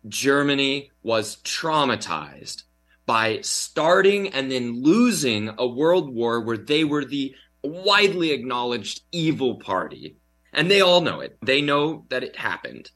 [0.09, 2.63] Germany was traumatized
[3.05, 9.57] by starting and then losing a world war where they were the widely acknowledged evil
[9.57, 10.17] party.
[10.55, 11.37] And they all know it.
[11.43, 12.91] They know that it happened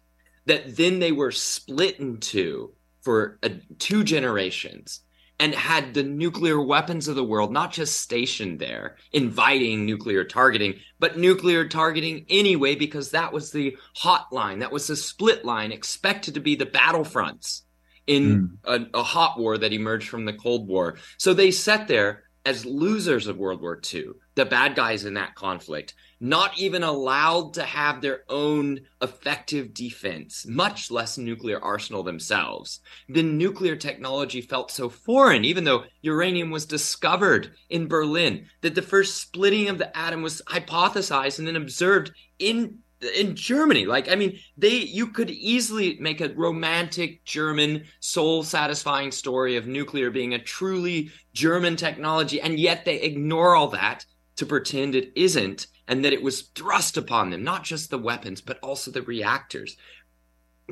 [0.49, 2.73] that then they were split in two
[3.03, 5.01] for a, two generations
[5.41, 10.75] and had the nuclear weapons of the world not just stationed there, inviting nuclear targeting,
[10.99, 15.71] but nuclear targeting anyway, because that was the hot line, that was the split line
[15.71, 17.63] expected to be the battlefronts
[18.07, 18.87] in mm.
[18.95, 20.97] a, a hot war that emerged from the Cold War.
[21.19, 24.07] So they sat there as losers of World War II,
[24.39, 30.47] the bad guys in that conflict, not even allowed to have their own effective defense,
[30.47, 32.79] much less nuclear arsenal themselves.
[33.09, 38.83] The nuclear technology felt so foreign, even though uranium was discovered in Berlin, that the
[38.83, 42.79] first splitting of the atom was hypothesized and then observed in
[43.17, 43.87] in Germany.
[43.87, 49.67] Like, I mean, they you could easily make a romantic German, soul satisfying story of
[49.67, 54.05] nuclear being a truly German technology, and yet they ignore all that
[54.39, 58.41] to pretend it isn't, and that it was thrust upon them, not just the weapons,
[58.41, 59.77] but also the reactors.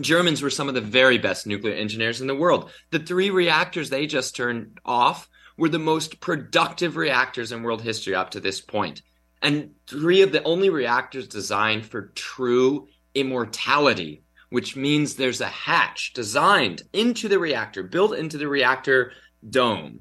[0.01, 2.71] Germans were some of the very best nuclear engineers in the world.
[2.91, 8.15] The three reactors they just turned off were the most productive reactors in world history
[8.15, 9.03] up to this point
[9.43, 16.13] and three of the only reactors designed for true immortality, which means there's a hatch
[16.15, 19.13] designed into the reactor, built into the reactor
[19.49, 20.01] dome,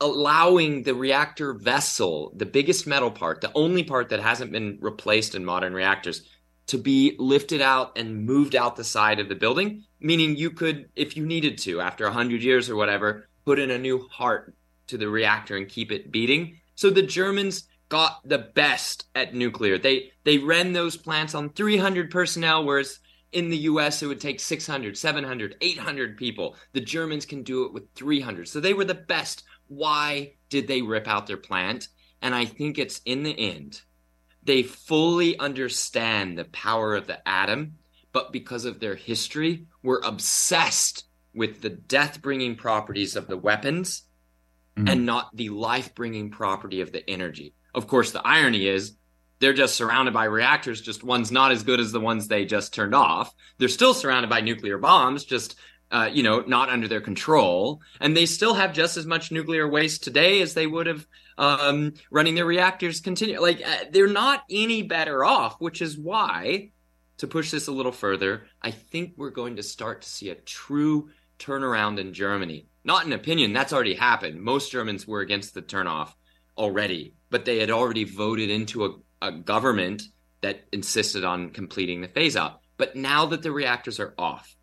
[0.00, 5.34] allowing the reactor vessel, the biggest metal part, the only part that hasn't been replaced
[5.34, 6.28] in modern reactors,
[6.66, 10.88] to be lifted out and moved out the side of the building, meaning you could,
[10.96, 14.54] if you needed to, after 100 years or whatever, put in a new heart
[14.88, 16.58] to the reactor and keep it beating.
[16.74, 19.78] So the Germans got the best at nuclear.
[19.78, 22.98] They they ran those plants on 300 personnel, whereas
[23.32, 26.56] in the US, it would take 600, 700, 800 people.
[26.72, 28.48] The Germans can do it with 300.
[28.48, 29.44] So they were the best.
[29.68, 31.88] Why did they rip out their plant?
[32.22, 33.82] And I think it's in the end,
[34.42, 37.74] they fully understand the power of the atom,
[38.12, 41.04] but because of their history, were obsessed
[41.34, 44.04] with the death bringing properties of the weapons
[44.76, 44.88] mm-hmm.
[44.88, 47.54] and not the life bringing property of the energy.
[47.74, 48.96] Of course, the irony is
[49.38, 52.72] they're just surrounded by reactors, just one's not as good as the ones they just
[52.72, 53.34] turned off.
[53.58, 55.56] They're still surrounded by nuclear bombs, just
[55.90, 59.68] uh, you know, not under their control, and they still have just as much nuclear
[59.68, 61.06] waste today as they would have
[61.38, 63.40] um, running their reactors continue.
[63.40, 66.70] Like uh, they're not any better off, which is why,
[67.18, 70.34] to push this a little further, I think we're going to start to see a
[70.34, 72.66] true turnaround in Germany.
[72.84, 74.40] Not an opinion, that's already happened.
[74.40, 76.12] Most Germans were against the turnoff
[76.56, 80.02] already, but they had already voted into a, a government
[80.40, 82.60] that insisted on completing the phase out.
[82.76, 84.55] But now that the reactors are off,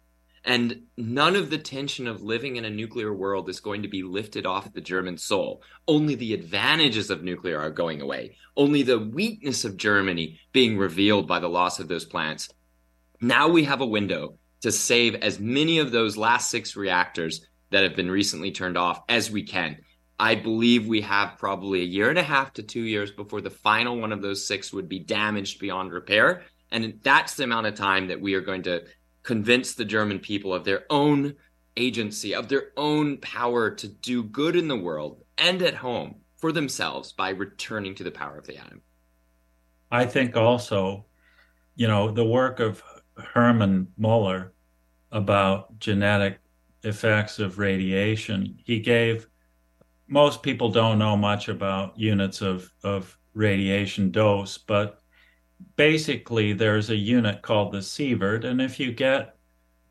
[0.45, 4.03] and none of the tension of living in a nuclear world is going to be
[4.03, 5.61] lifted off the German soul.
[5.87, 8.35] Only the advantages of nuclear are going away.
[8.57, 12.49] Only the weakness of Germany being revealed by the loss of those plants.
[13.21, 17.83] Now we have a window to save as many of those last six reactors that
[17.83, 19.77] have been recently turned off as we can.
[20.19, 23.49] I believe we have probably a year and a half to two years before the
[23.49, 26.43] final one of those six would be damaged beyond repair.
[26.71, 28.83] And that's the amount of time that we are going to
[29.23, 31.35] convince the German people of their own
[31.75, 36.51] agency, of their own power to do good in the world and at home for
[36.51, 38.81] themselves by returning to the power of the atom.
[39.91, 41.05] I think also,
[41.75, 42.83] you know, the work of
[43.17, 44.53] Hermann Muller
[45.11, 46.39] about genetic
[46.83, 49.27] effects of radiation, he gave
[50.07, 54.99] most people don't know much about units of, of radiation dose, but
[55.75, 58.43] basically there's a unit called the sievert.
[58.43, 59.35] And if you get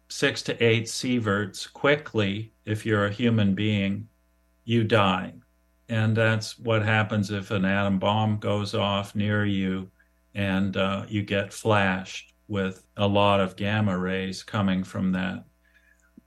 [0.09, 4.09] six to eight sieverts quickly, if you're a human being,
[4.65, 5.35] you die.
[5.89, 9.91] And that's what happens if an atom bomb goes off near you
[10.35, 15.45] and uh, you get flashed with a lot of gamma rays coming from that.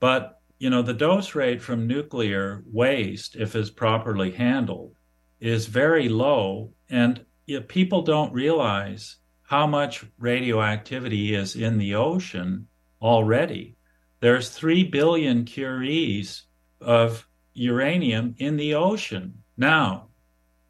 [0.00, 4.94] But you know, the dose rate from nuclear waste, if it's properly handled,
[5.38, 6.72] is very low.
[6.88, 9.16] And you know, people don't realize
[9.46, 12.66] how much radioactivity is in the ocean
[13.00, 13.76] already.
[14.20, 16.42] There's 3 billion curies
[16.80, 20.08] of uranium in the ocean now.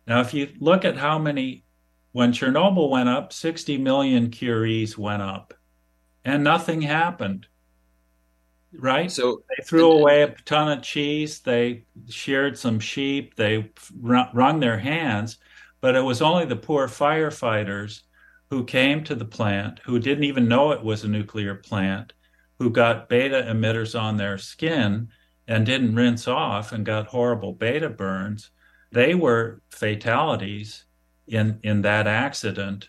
[0.07, 1.64] Now, if you look at how many,
[2.12, 5.55] when Chernobyl went up, 60 million curies went up,
[6.24, 7.49] and nothing happened
[8.79, 9.11] right?
[9.11, 11.41] So they threw away a ton of cheese.
[11.41, 13.35] They sheared some sheep.
[13.37, 13.70] They
[14.01, 15.39] wrung their hands,
[15.81, 18.03] but it was only the poor firefighters
[18.51, 22.13] who came to the plant who didn't even know it was a nuclear plant,
[22.59, 25.09] who got beta emitters on their skin
[25.49, 28.51] and didn't rinse off and got horrible beta burns.
[28.93, 30.85] They were fatalities
[31.27, 32.89] in in that accident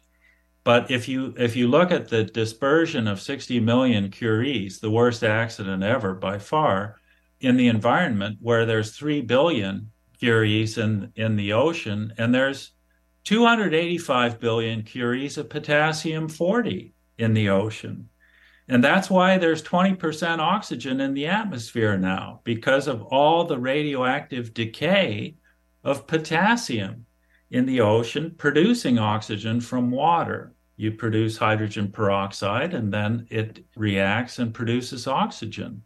[0.67, 5.23] but if you if you look at the dispersion of 60 million Curies, the worst
[5.23, 6.99] accident ever by far,
[7.39, 9.91] in the environment where there's 3 billion
[10.21, 12.71] Curies in, in the ocean, and there's
[13.27, 18.07] 285 billion Curies of potassium 40 in the ocean.
[18.69, 24.53] And that's why there's 20% oxygen in the atmosphere now, because of all the radioactive
[24.53, 25.35] decay
[25.83, 27.05] of potassium
[27.51, 34.39] in the ocean producing oxygen from water you produce hydrogen peroxide and then it reacts
[34.39, 35.83] and produces oxygen.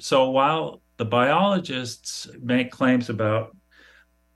[0.00, 3.56] So while the biologists make claims about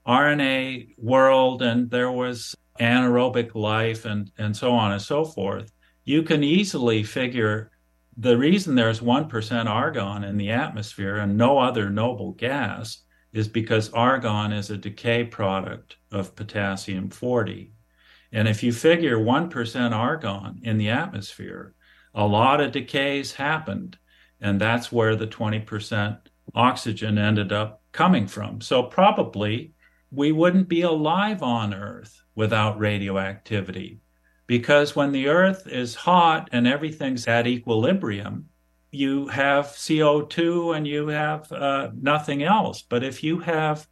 [0.08, 5.70] RNA world and there was anaerobic life and, and so on and so forth,
[6.04, 7.70] you can easily figure
[8.16, 13.02] the reason there's 1% argon in the atmosphere and no other noble gas
[13.32, 17.72] is because argon is a decay product of potassium 40.
[18.32, 21.74] And if you figure 1% argon in the atmosphere,
[22.14, 23.98] a lot of decays happened.
[24.40, 26.18] And that's where the 20%
[26.54, 28.60] oxygen ended up coming from.
[28.60, 29.74] So probably
[30.10, 34.00] we wouldn't be alive on Earth without radioactivity.
[34.46, 38.48] Because when the Earth is hot and everything's at equilibrium,
[38.90, 42.80] you have CO2 and you have uh, nothing else.
[42.82, 43.86] But if you have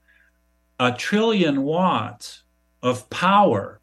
[0.80, 2.44] a trillion watts
[2.82, 3.80] of power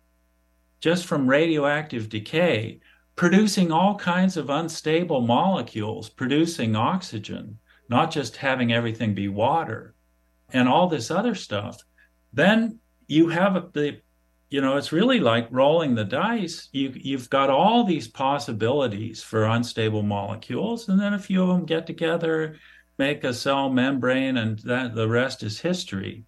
[0.79, 2.79] just from radioactive decay,
[3.15, 7.59] producing all kinds of unstable molecules, producing oxygen,
[7.89, 9.93] not just having everything be water
[10.51, 11.77] and all this other stuff,
[12.33, 14.01] then you have the
[14.49, 16.69] you know, it's really like rolling the dice.
[16.71, 21.65] You you've got all these possibilities for unstable molecules, and then a few of them
[21.65, 22.57] get together,
[22.99, 26.25] make a cell membrane, and that the rest is history.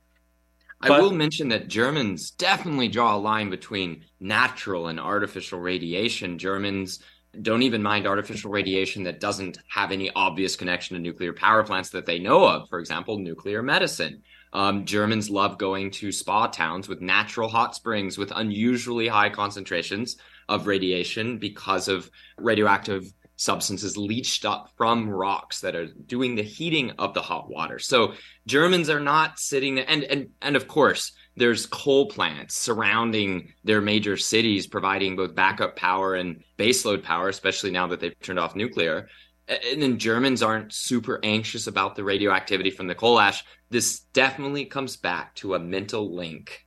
[0.82, 6.40] I but, will mention that Germans definitely draw a line between natural and artificial radiation.
[6.40, 7.02] Germans
[7.44, 11.90] don't even mind artificial radiation that doesn't have any obvious connection to nuclear power plants
[11.92, 12.70] that they know of.
[12.70, 14.24] For example, nuclear medicine.
[14.56, 20.16] Um, Germans love going to spa towns with natural hot springs with unusually high concentrations
[20.48, 26.92] of radiation because of radioactive substances leached up from rocks that are doing the heating
[26.92, 27.80] of the hot water.
[27.80, 28.14] So
[28.48, 34.16] Germans are not sitting and and and of course there's coal plants surrounding their major
[34.16, 39.10] cities providing both backup power and baseload power especially now that they've turned off nuclear
[39.48, 43.44] and then Germans aren't super anxious about the radioactivity from the coal ash.
[43.70, 46.66] This definitely comes back to a mental link,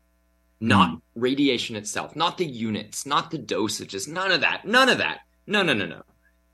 [0.60, 1.00] not mm.
[1.14, 5.20] radiation itself, not the units, not the dosages, none of that, none of that.
[5.46, 6.02] No, no, no, no.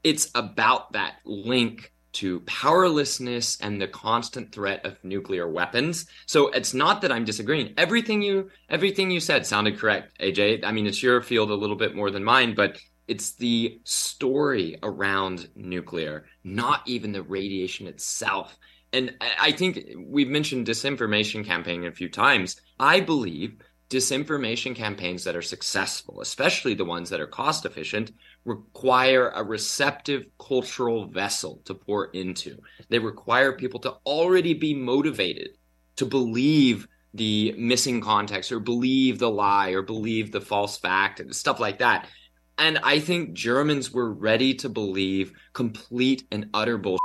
[0.03, 6.07] It's about that link to powerlessness and the constant threat of nuclear weapons.
[6.27, 7.75] So it's not that I'm disagreeing.
[7.77, 10.65] Everything you everything you said sounded correct, AJ.
[10.65, 14.79] I mean, it's your field a little bit more than mine, but it's the story
[14.83, 18.59] around nuclear, not even the radiation itself.
[18.93, 22.61] And I think we've mentioned disinformation campaign a few times.
[22.79, 23.57] I believe
[23.91, 28.13] disinformation campaigns that are successful, especially the ones that are cost efficient,
[28.45, 32.57] require a receptive cultural vessel to pour into.
[32.89, 35.51] They require people to already be motivated
[35.97, 41.35] to believe the missing context or believe the lie or believe the false fact and
[41.35, 42.09] stuff like that.
[42.59, 47.01] And I think Germans were ready to believe complete and utter bullshit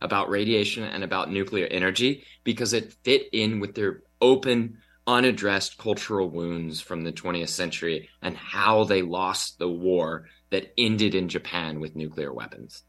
[0.00, 6.28] about radiation and about nuclear energy because it fit in with their open, unaddressed cultural
[6.28, 11.78] wounds from the 20th century and how they lost the war that ended in Japan
[11.78, 12.82] with nuclear weapons.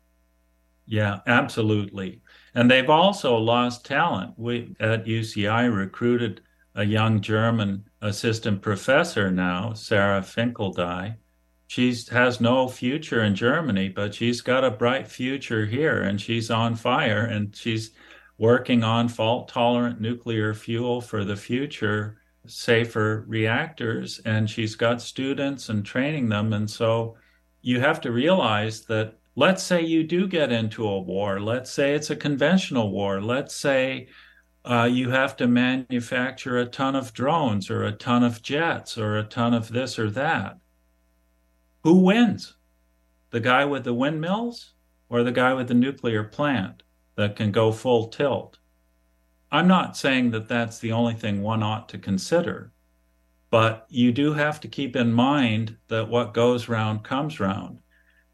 [0.86, 2.22] Yeah, absolutely.
[2.56, 4.34] And they've also lost talent.
[4.36, 6.42] We at UCI recruited
[6.76, 11.16] a young German assistant professor now, Sarah Finkeldei,
[11.74, 16.52] she has no future in Germany, but she's got a bright future here and she's
[16.52, 17.90] on fire and she's
[18.38, 24.20] working on fault tolerant nuclear fuel for the future, safer reactors.
[24.20, 26.54] And she's got students and training them.
[26.54, 27.18] And so
[27.64, 31.96] you have to realize that let's say you do get into a war, let's say
[31.96, 34.10] it's a conventional war, let's say
[34.64, 39.18] uh, you have to manufacture a ton of drones or a ton of jets or
[39.18, 40.60] a ton of this or that
[41.84, 42.56] who wins?
[43.32, 44.74] The guy with the windmills
[45.10, 46.84] or the guy with the nuclear plant
[47.16, 48.58] that can go full tilt?
[49.52, 52.72] I'm not saying that that's the only thing one ought to consider,
[53.50, 57.80] but you do have to keep in mind that what goes round comes round.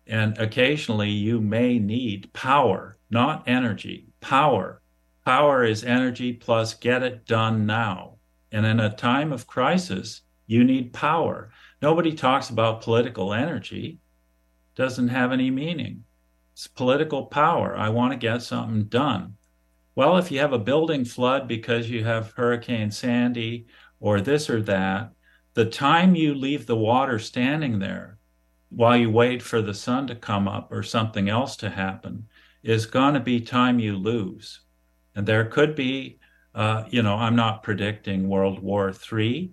[0.06, 4.82] And occasionally you may need power, not energy, power.
[5.26, 8.16] Power is energy plus get it done now.
[8.52, 11.52] And in a time of crisis, you need power.
[11.82, 14.00] Nobody talks about political energy.
[14.76, 16.04] Doesn't have any meaning.
[16.54, 17.78] It's political power.
[17.78, 19.36] I want to get something done.
[19.96, 23.68] Well, if you have a building flood because you have Hurricane Sandy
[24.00, 25.12] or this or that,
[25.54, 28.18] the time you leave the water standing there
[28.70, 32.28] while you wait for the sun to come up or something else to happen
[32.64, 34.62] is going to be time you lose.
[35.16, 36.20] And there could be,
[36.54, 39.52] uh, you know, I'm not predicting World War III,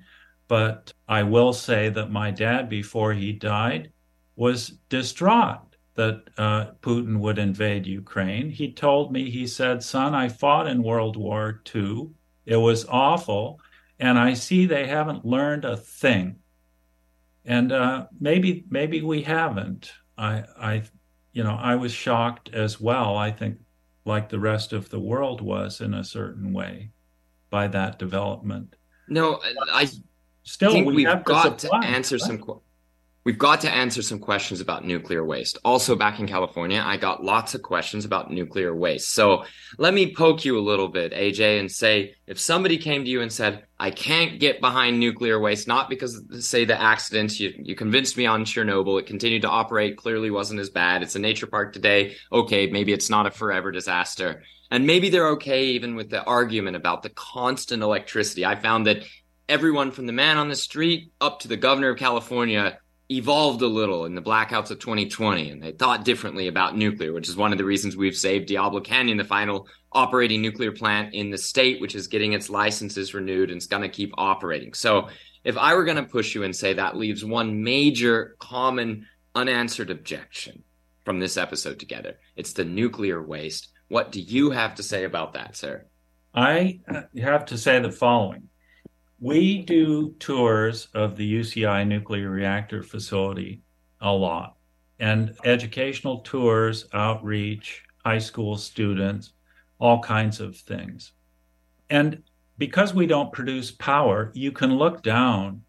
[0.49, 3.91] but I will say that my dad, before he died,
[4.37, 8.51] was distraught that uh, Putin would invade Ukraine.
[8.51, 12.11] He told me, he said, Son, I fought in World War II.
[12.45, 13.61] It was awful.
[13.99, 16.37] And I see they haven't learned a thing.
[17.47, 19.93] And uh, maybe maybe we haven't.
[20.19, 20.83] I I
[21.33, 23.17] you know I was shocked as well.
[23.17, 23.59] I think
[24.05, 26.91] like the rest of the world was in a certain way
[27.49, 28.75] by that development.
[29.09, 29.41] No,
[29.73, 29.89] I
[30.47, 32.43] still we we've have got to, to answer some
[33.25, 35.59] we've got to answer some questions about nuclear waste.
[35.65, 39.13] Also back in California, I got lots of questions about nuclear waste.
[39.13, 39.45] So
[39.79, 43.23] let me poke you a little bit, AJ, and say if somebody came to you
[43.23, 47.75] and said, I can't get behind nuclear waste, not because say the accidents, you, you
[47.75, 51.03] convinced me on Chernobyl, it continued to operate, clearly wasn't as bad.
[51.03, 52.15] It's a nature park today.
[52.31, 54.45] Okay, maybe it's not a forever disaster.
[54.71, 58.45] And maybe they're okay even with the argument about the constant electricity.
[58.47, 59.05] I found that
[59.49, 62.79] everyone from the man on the street up to the governor of California
[63.09, 67.29] evolved a little in the blackouts of 2020 and they thought differently about nuclear, which
[67.29, 71.31] is one of the reasons we've saved Diablo Canyon, the final operating nuclear plant in
[71.31, 74.75] the state, which is getting its licenses renewed and it's going to keep operating.
[74.75, 75.09] So
[75.45, 79.91] if I were going to push you and say that leaves one major common unanswered
[79.91, 80.65] objection
[81.05, 83.69] from this episode together, it's the nuclear waste.
[83.87, 85.85] What do you have to say about that, sir?
[86.35, 86.81] I
[87.17, 88.49] have to say the following.
[89.21, 93.62] We do tours of the UCI nuclear reactor facility
[94.01, 94.57] a lot
[94.99, 99.33] and educational tours, outreach, high school students,
[99.79, 101.12] all kinds of things.
[101.91, 102.23] And
[102.59, 105.62] because we don't produce power, you can look down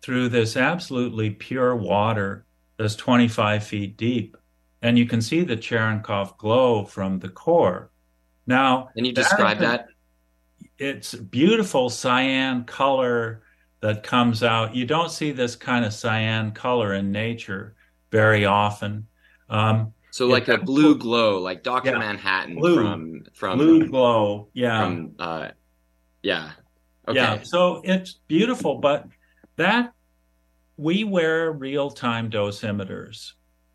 [0.00, 2.44] through this absolutely pure water
[2.78, 4.36] that's 25 feet deep,
[4.80, 7.90] and you can see the Cherenkov glow from the core.
[8.46, 9.86] Now, can you describe that?
[10.82, 13.42] It's beautiful cyan color
[13.82, 14.74] that comes out.
[14.74, 17.76] You don't see this kind of cyan color in nature
[18.10, 19.06] very often.
[19.48, 24.48] Um, so like a blue glow, like Doctor yeah, Manhattan blue, from from blue glow,
[24.54, 25.48] yeah, from uh,
[26.24, 26.50] yeah,
[27.06, 27.16] okay.
[27.16, 27.42] yeah.
[27.44, 29.06] So it's beautiful, but
[29.56, 29.92] that
[30.76, 33.34] we wear real time dosimeters.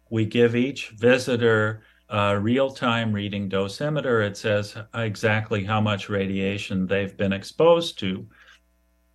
[0.10, 4.26] We give each visitor a real time reading dosimeter.
[4.26, 8.26] It says exactly how much radiation they've been exposed to.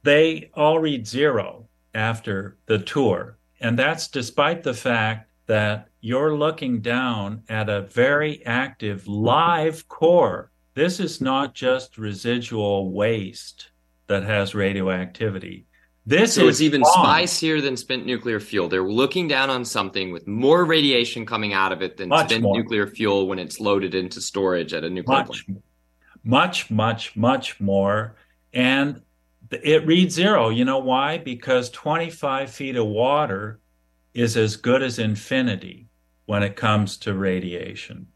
[0.03, 3.39] They all read zero after the tour.
[3.61, 10.51] And that's despite the fact that you're looking down at a very active live core.
[10.75, 13.71] This is not just residual waste
[14.07, 15.67] that has radioactivity.
[16.05, 18.69] This so is even spicier than spent nuclear fuel.
[18.69, 22.43] They're looking down on something with more radiation coming out of it than much spent
[22.43, 22.57] more.
[22.57, 25.63] nuclear fuel when it's loaded into storage at a nuclear much, plant.
[26.25, 28.17] Much, much, much more.
[28.53, 29.01] And
[29.51, 30.49] it reads zero.
[30.49, 31.19] You know why?
[31.19, 33.61] Because 25 feet of water
[34.13, 35.89] is as good as infinity
[36.27, 38.09] when it comes to radiation.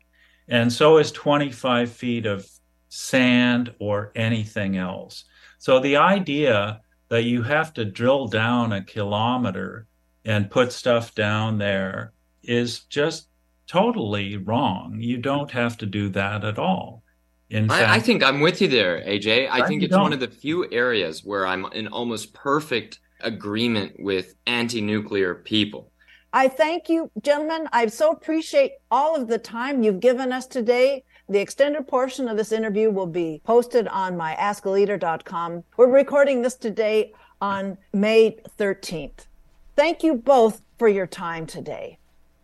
[0.49, 2.49] And so is 25 feet of
[2.89, 5.25] sand or anything else.
[5.59, 9.87] So the idea that you have to drill down a kilometer
[10.25, 13.29] and put stuff down there is just
[13.67, 14.99] totally wrong.
[15.01, 17.03] You don't have to do that at all.
[17.49, 19.49] In I, fact, I think I'm with you there, AJ.
[19.51, 20.03] I think it's don't.
[20.03, 25.93] one of the few areas where I'm in almost perfect agreement with anti nuclear people.
[26.33, 27.69] I thank you, gentlemen.
[27.73, 31.05] I so appreciate all of the time you've given us today.
[31.29, 35.65] The extended portion of this interview will be posted on my askaleader.com.
[35.77, 39.27] We're recording this today on May 13th.
[39.75, 41.99] Thank you both for your time today.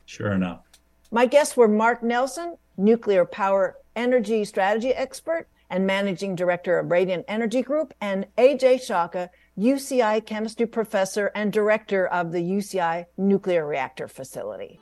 [0.05, 0.65] Sure enough.
[1.13, 7.25] My guests were Mark Nelson, nuclear power energy strategy expert and managing director of Radiant
[7.29, 14.09] Energy Group, and AJ Shaka, UCI chemistry professor and director of the UCI nuclear reactor
[14.09, 14.81] facility.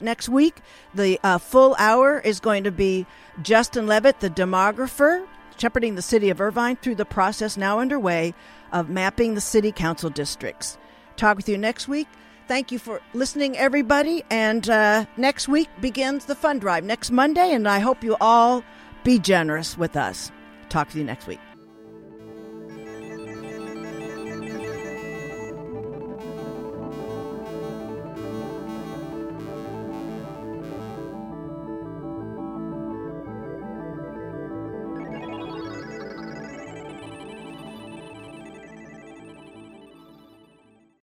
[0.00, 0.56] Next week,
[0.94, 3.06] the uh, full hour is going to be
[3.42, 5.26] Justin Levitt, the demographer,
[5.58, 8.34] shepherding the city of Irvine through the process now underway
[8.72, 10.78] of mapping the city council districts.
[11.16, 12.08] Talk with you next week.
[12.48, 14.24] Thank you for listening, everybody.
[14.30, 18.64] And uh, next week begins the fund drive next Monday, and I hope you all
[19.04, 20.32] be generous with us.
[20.68, 21.49] Talk to you next week.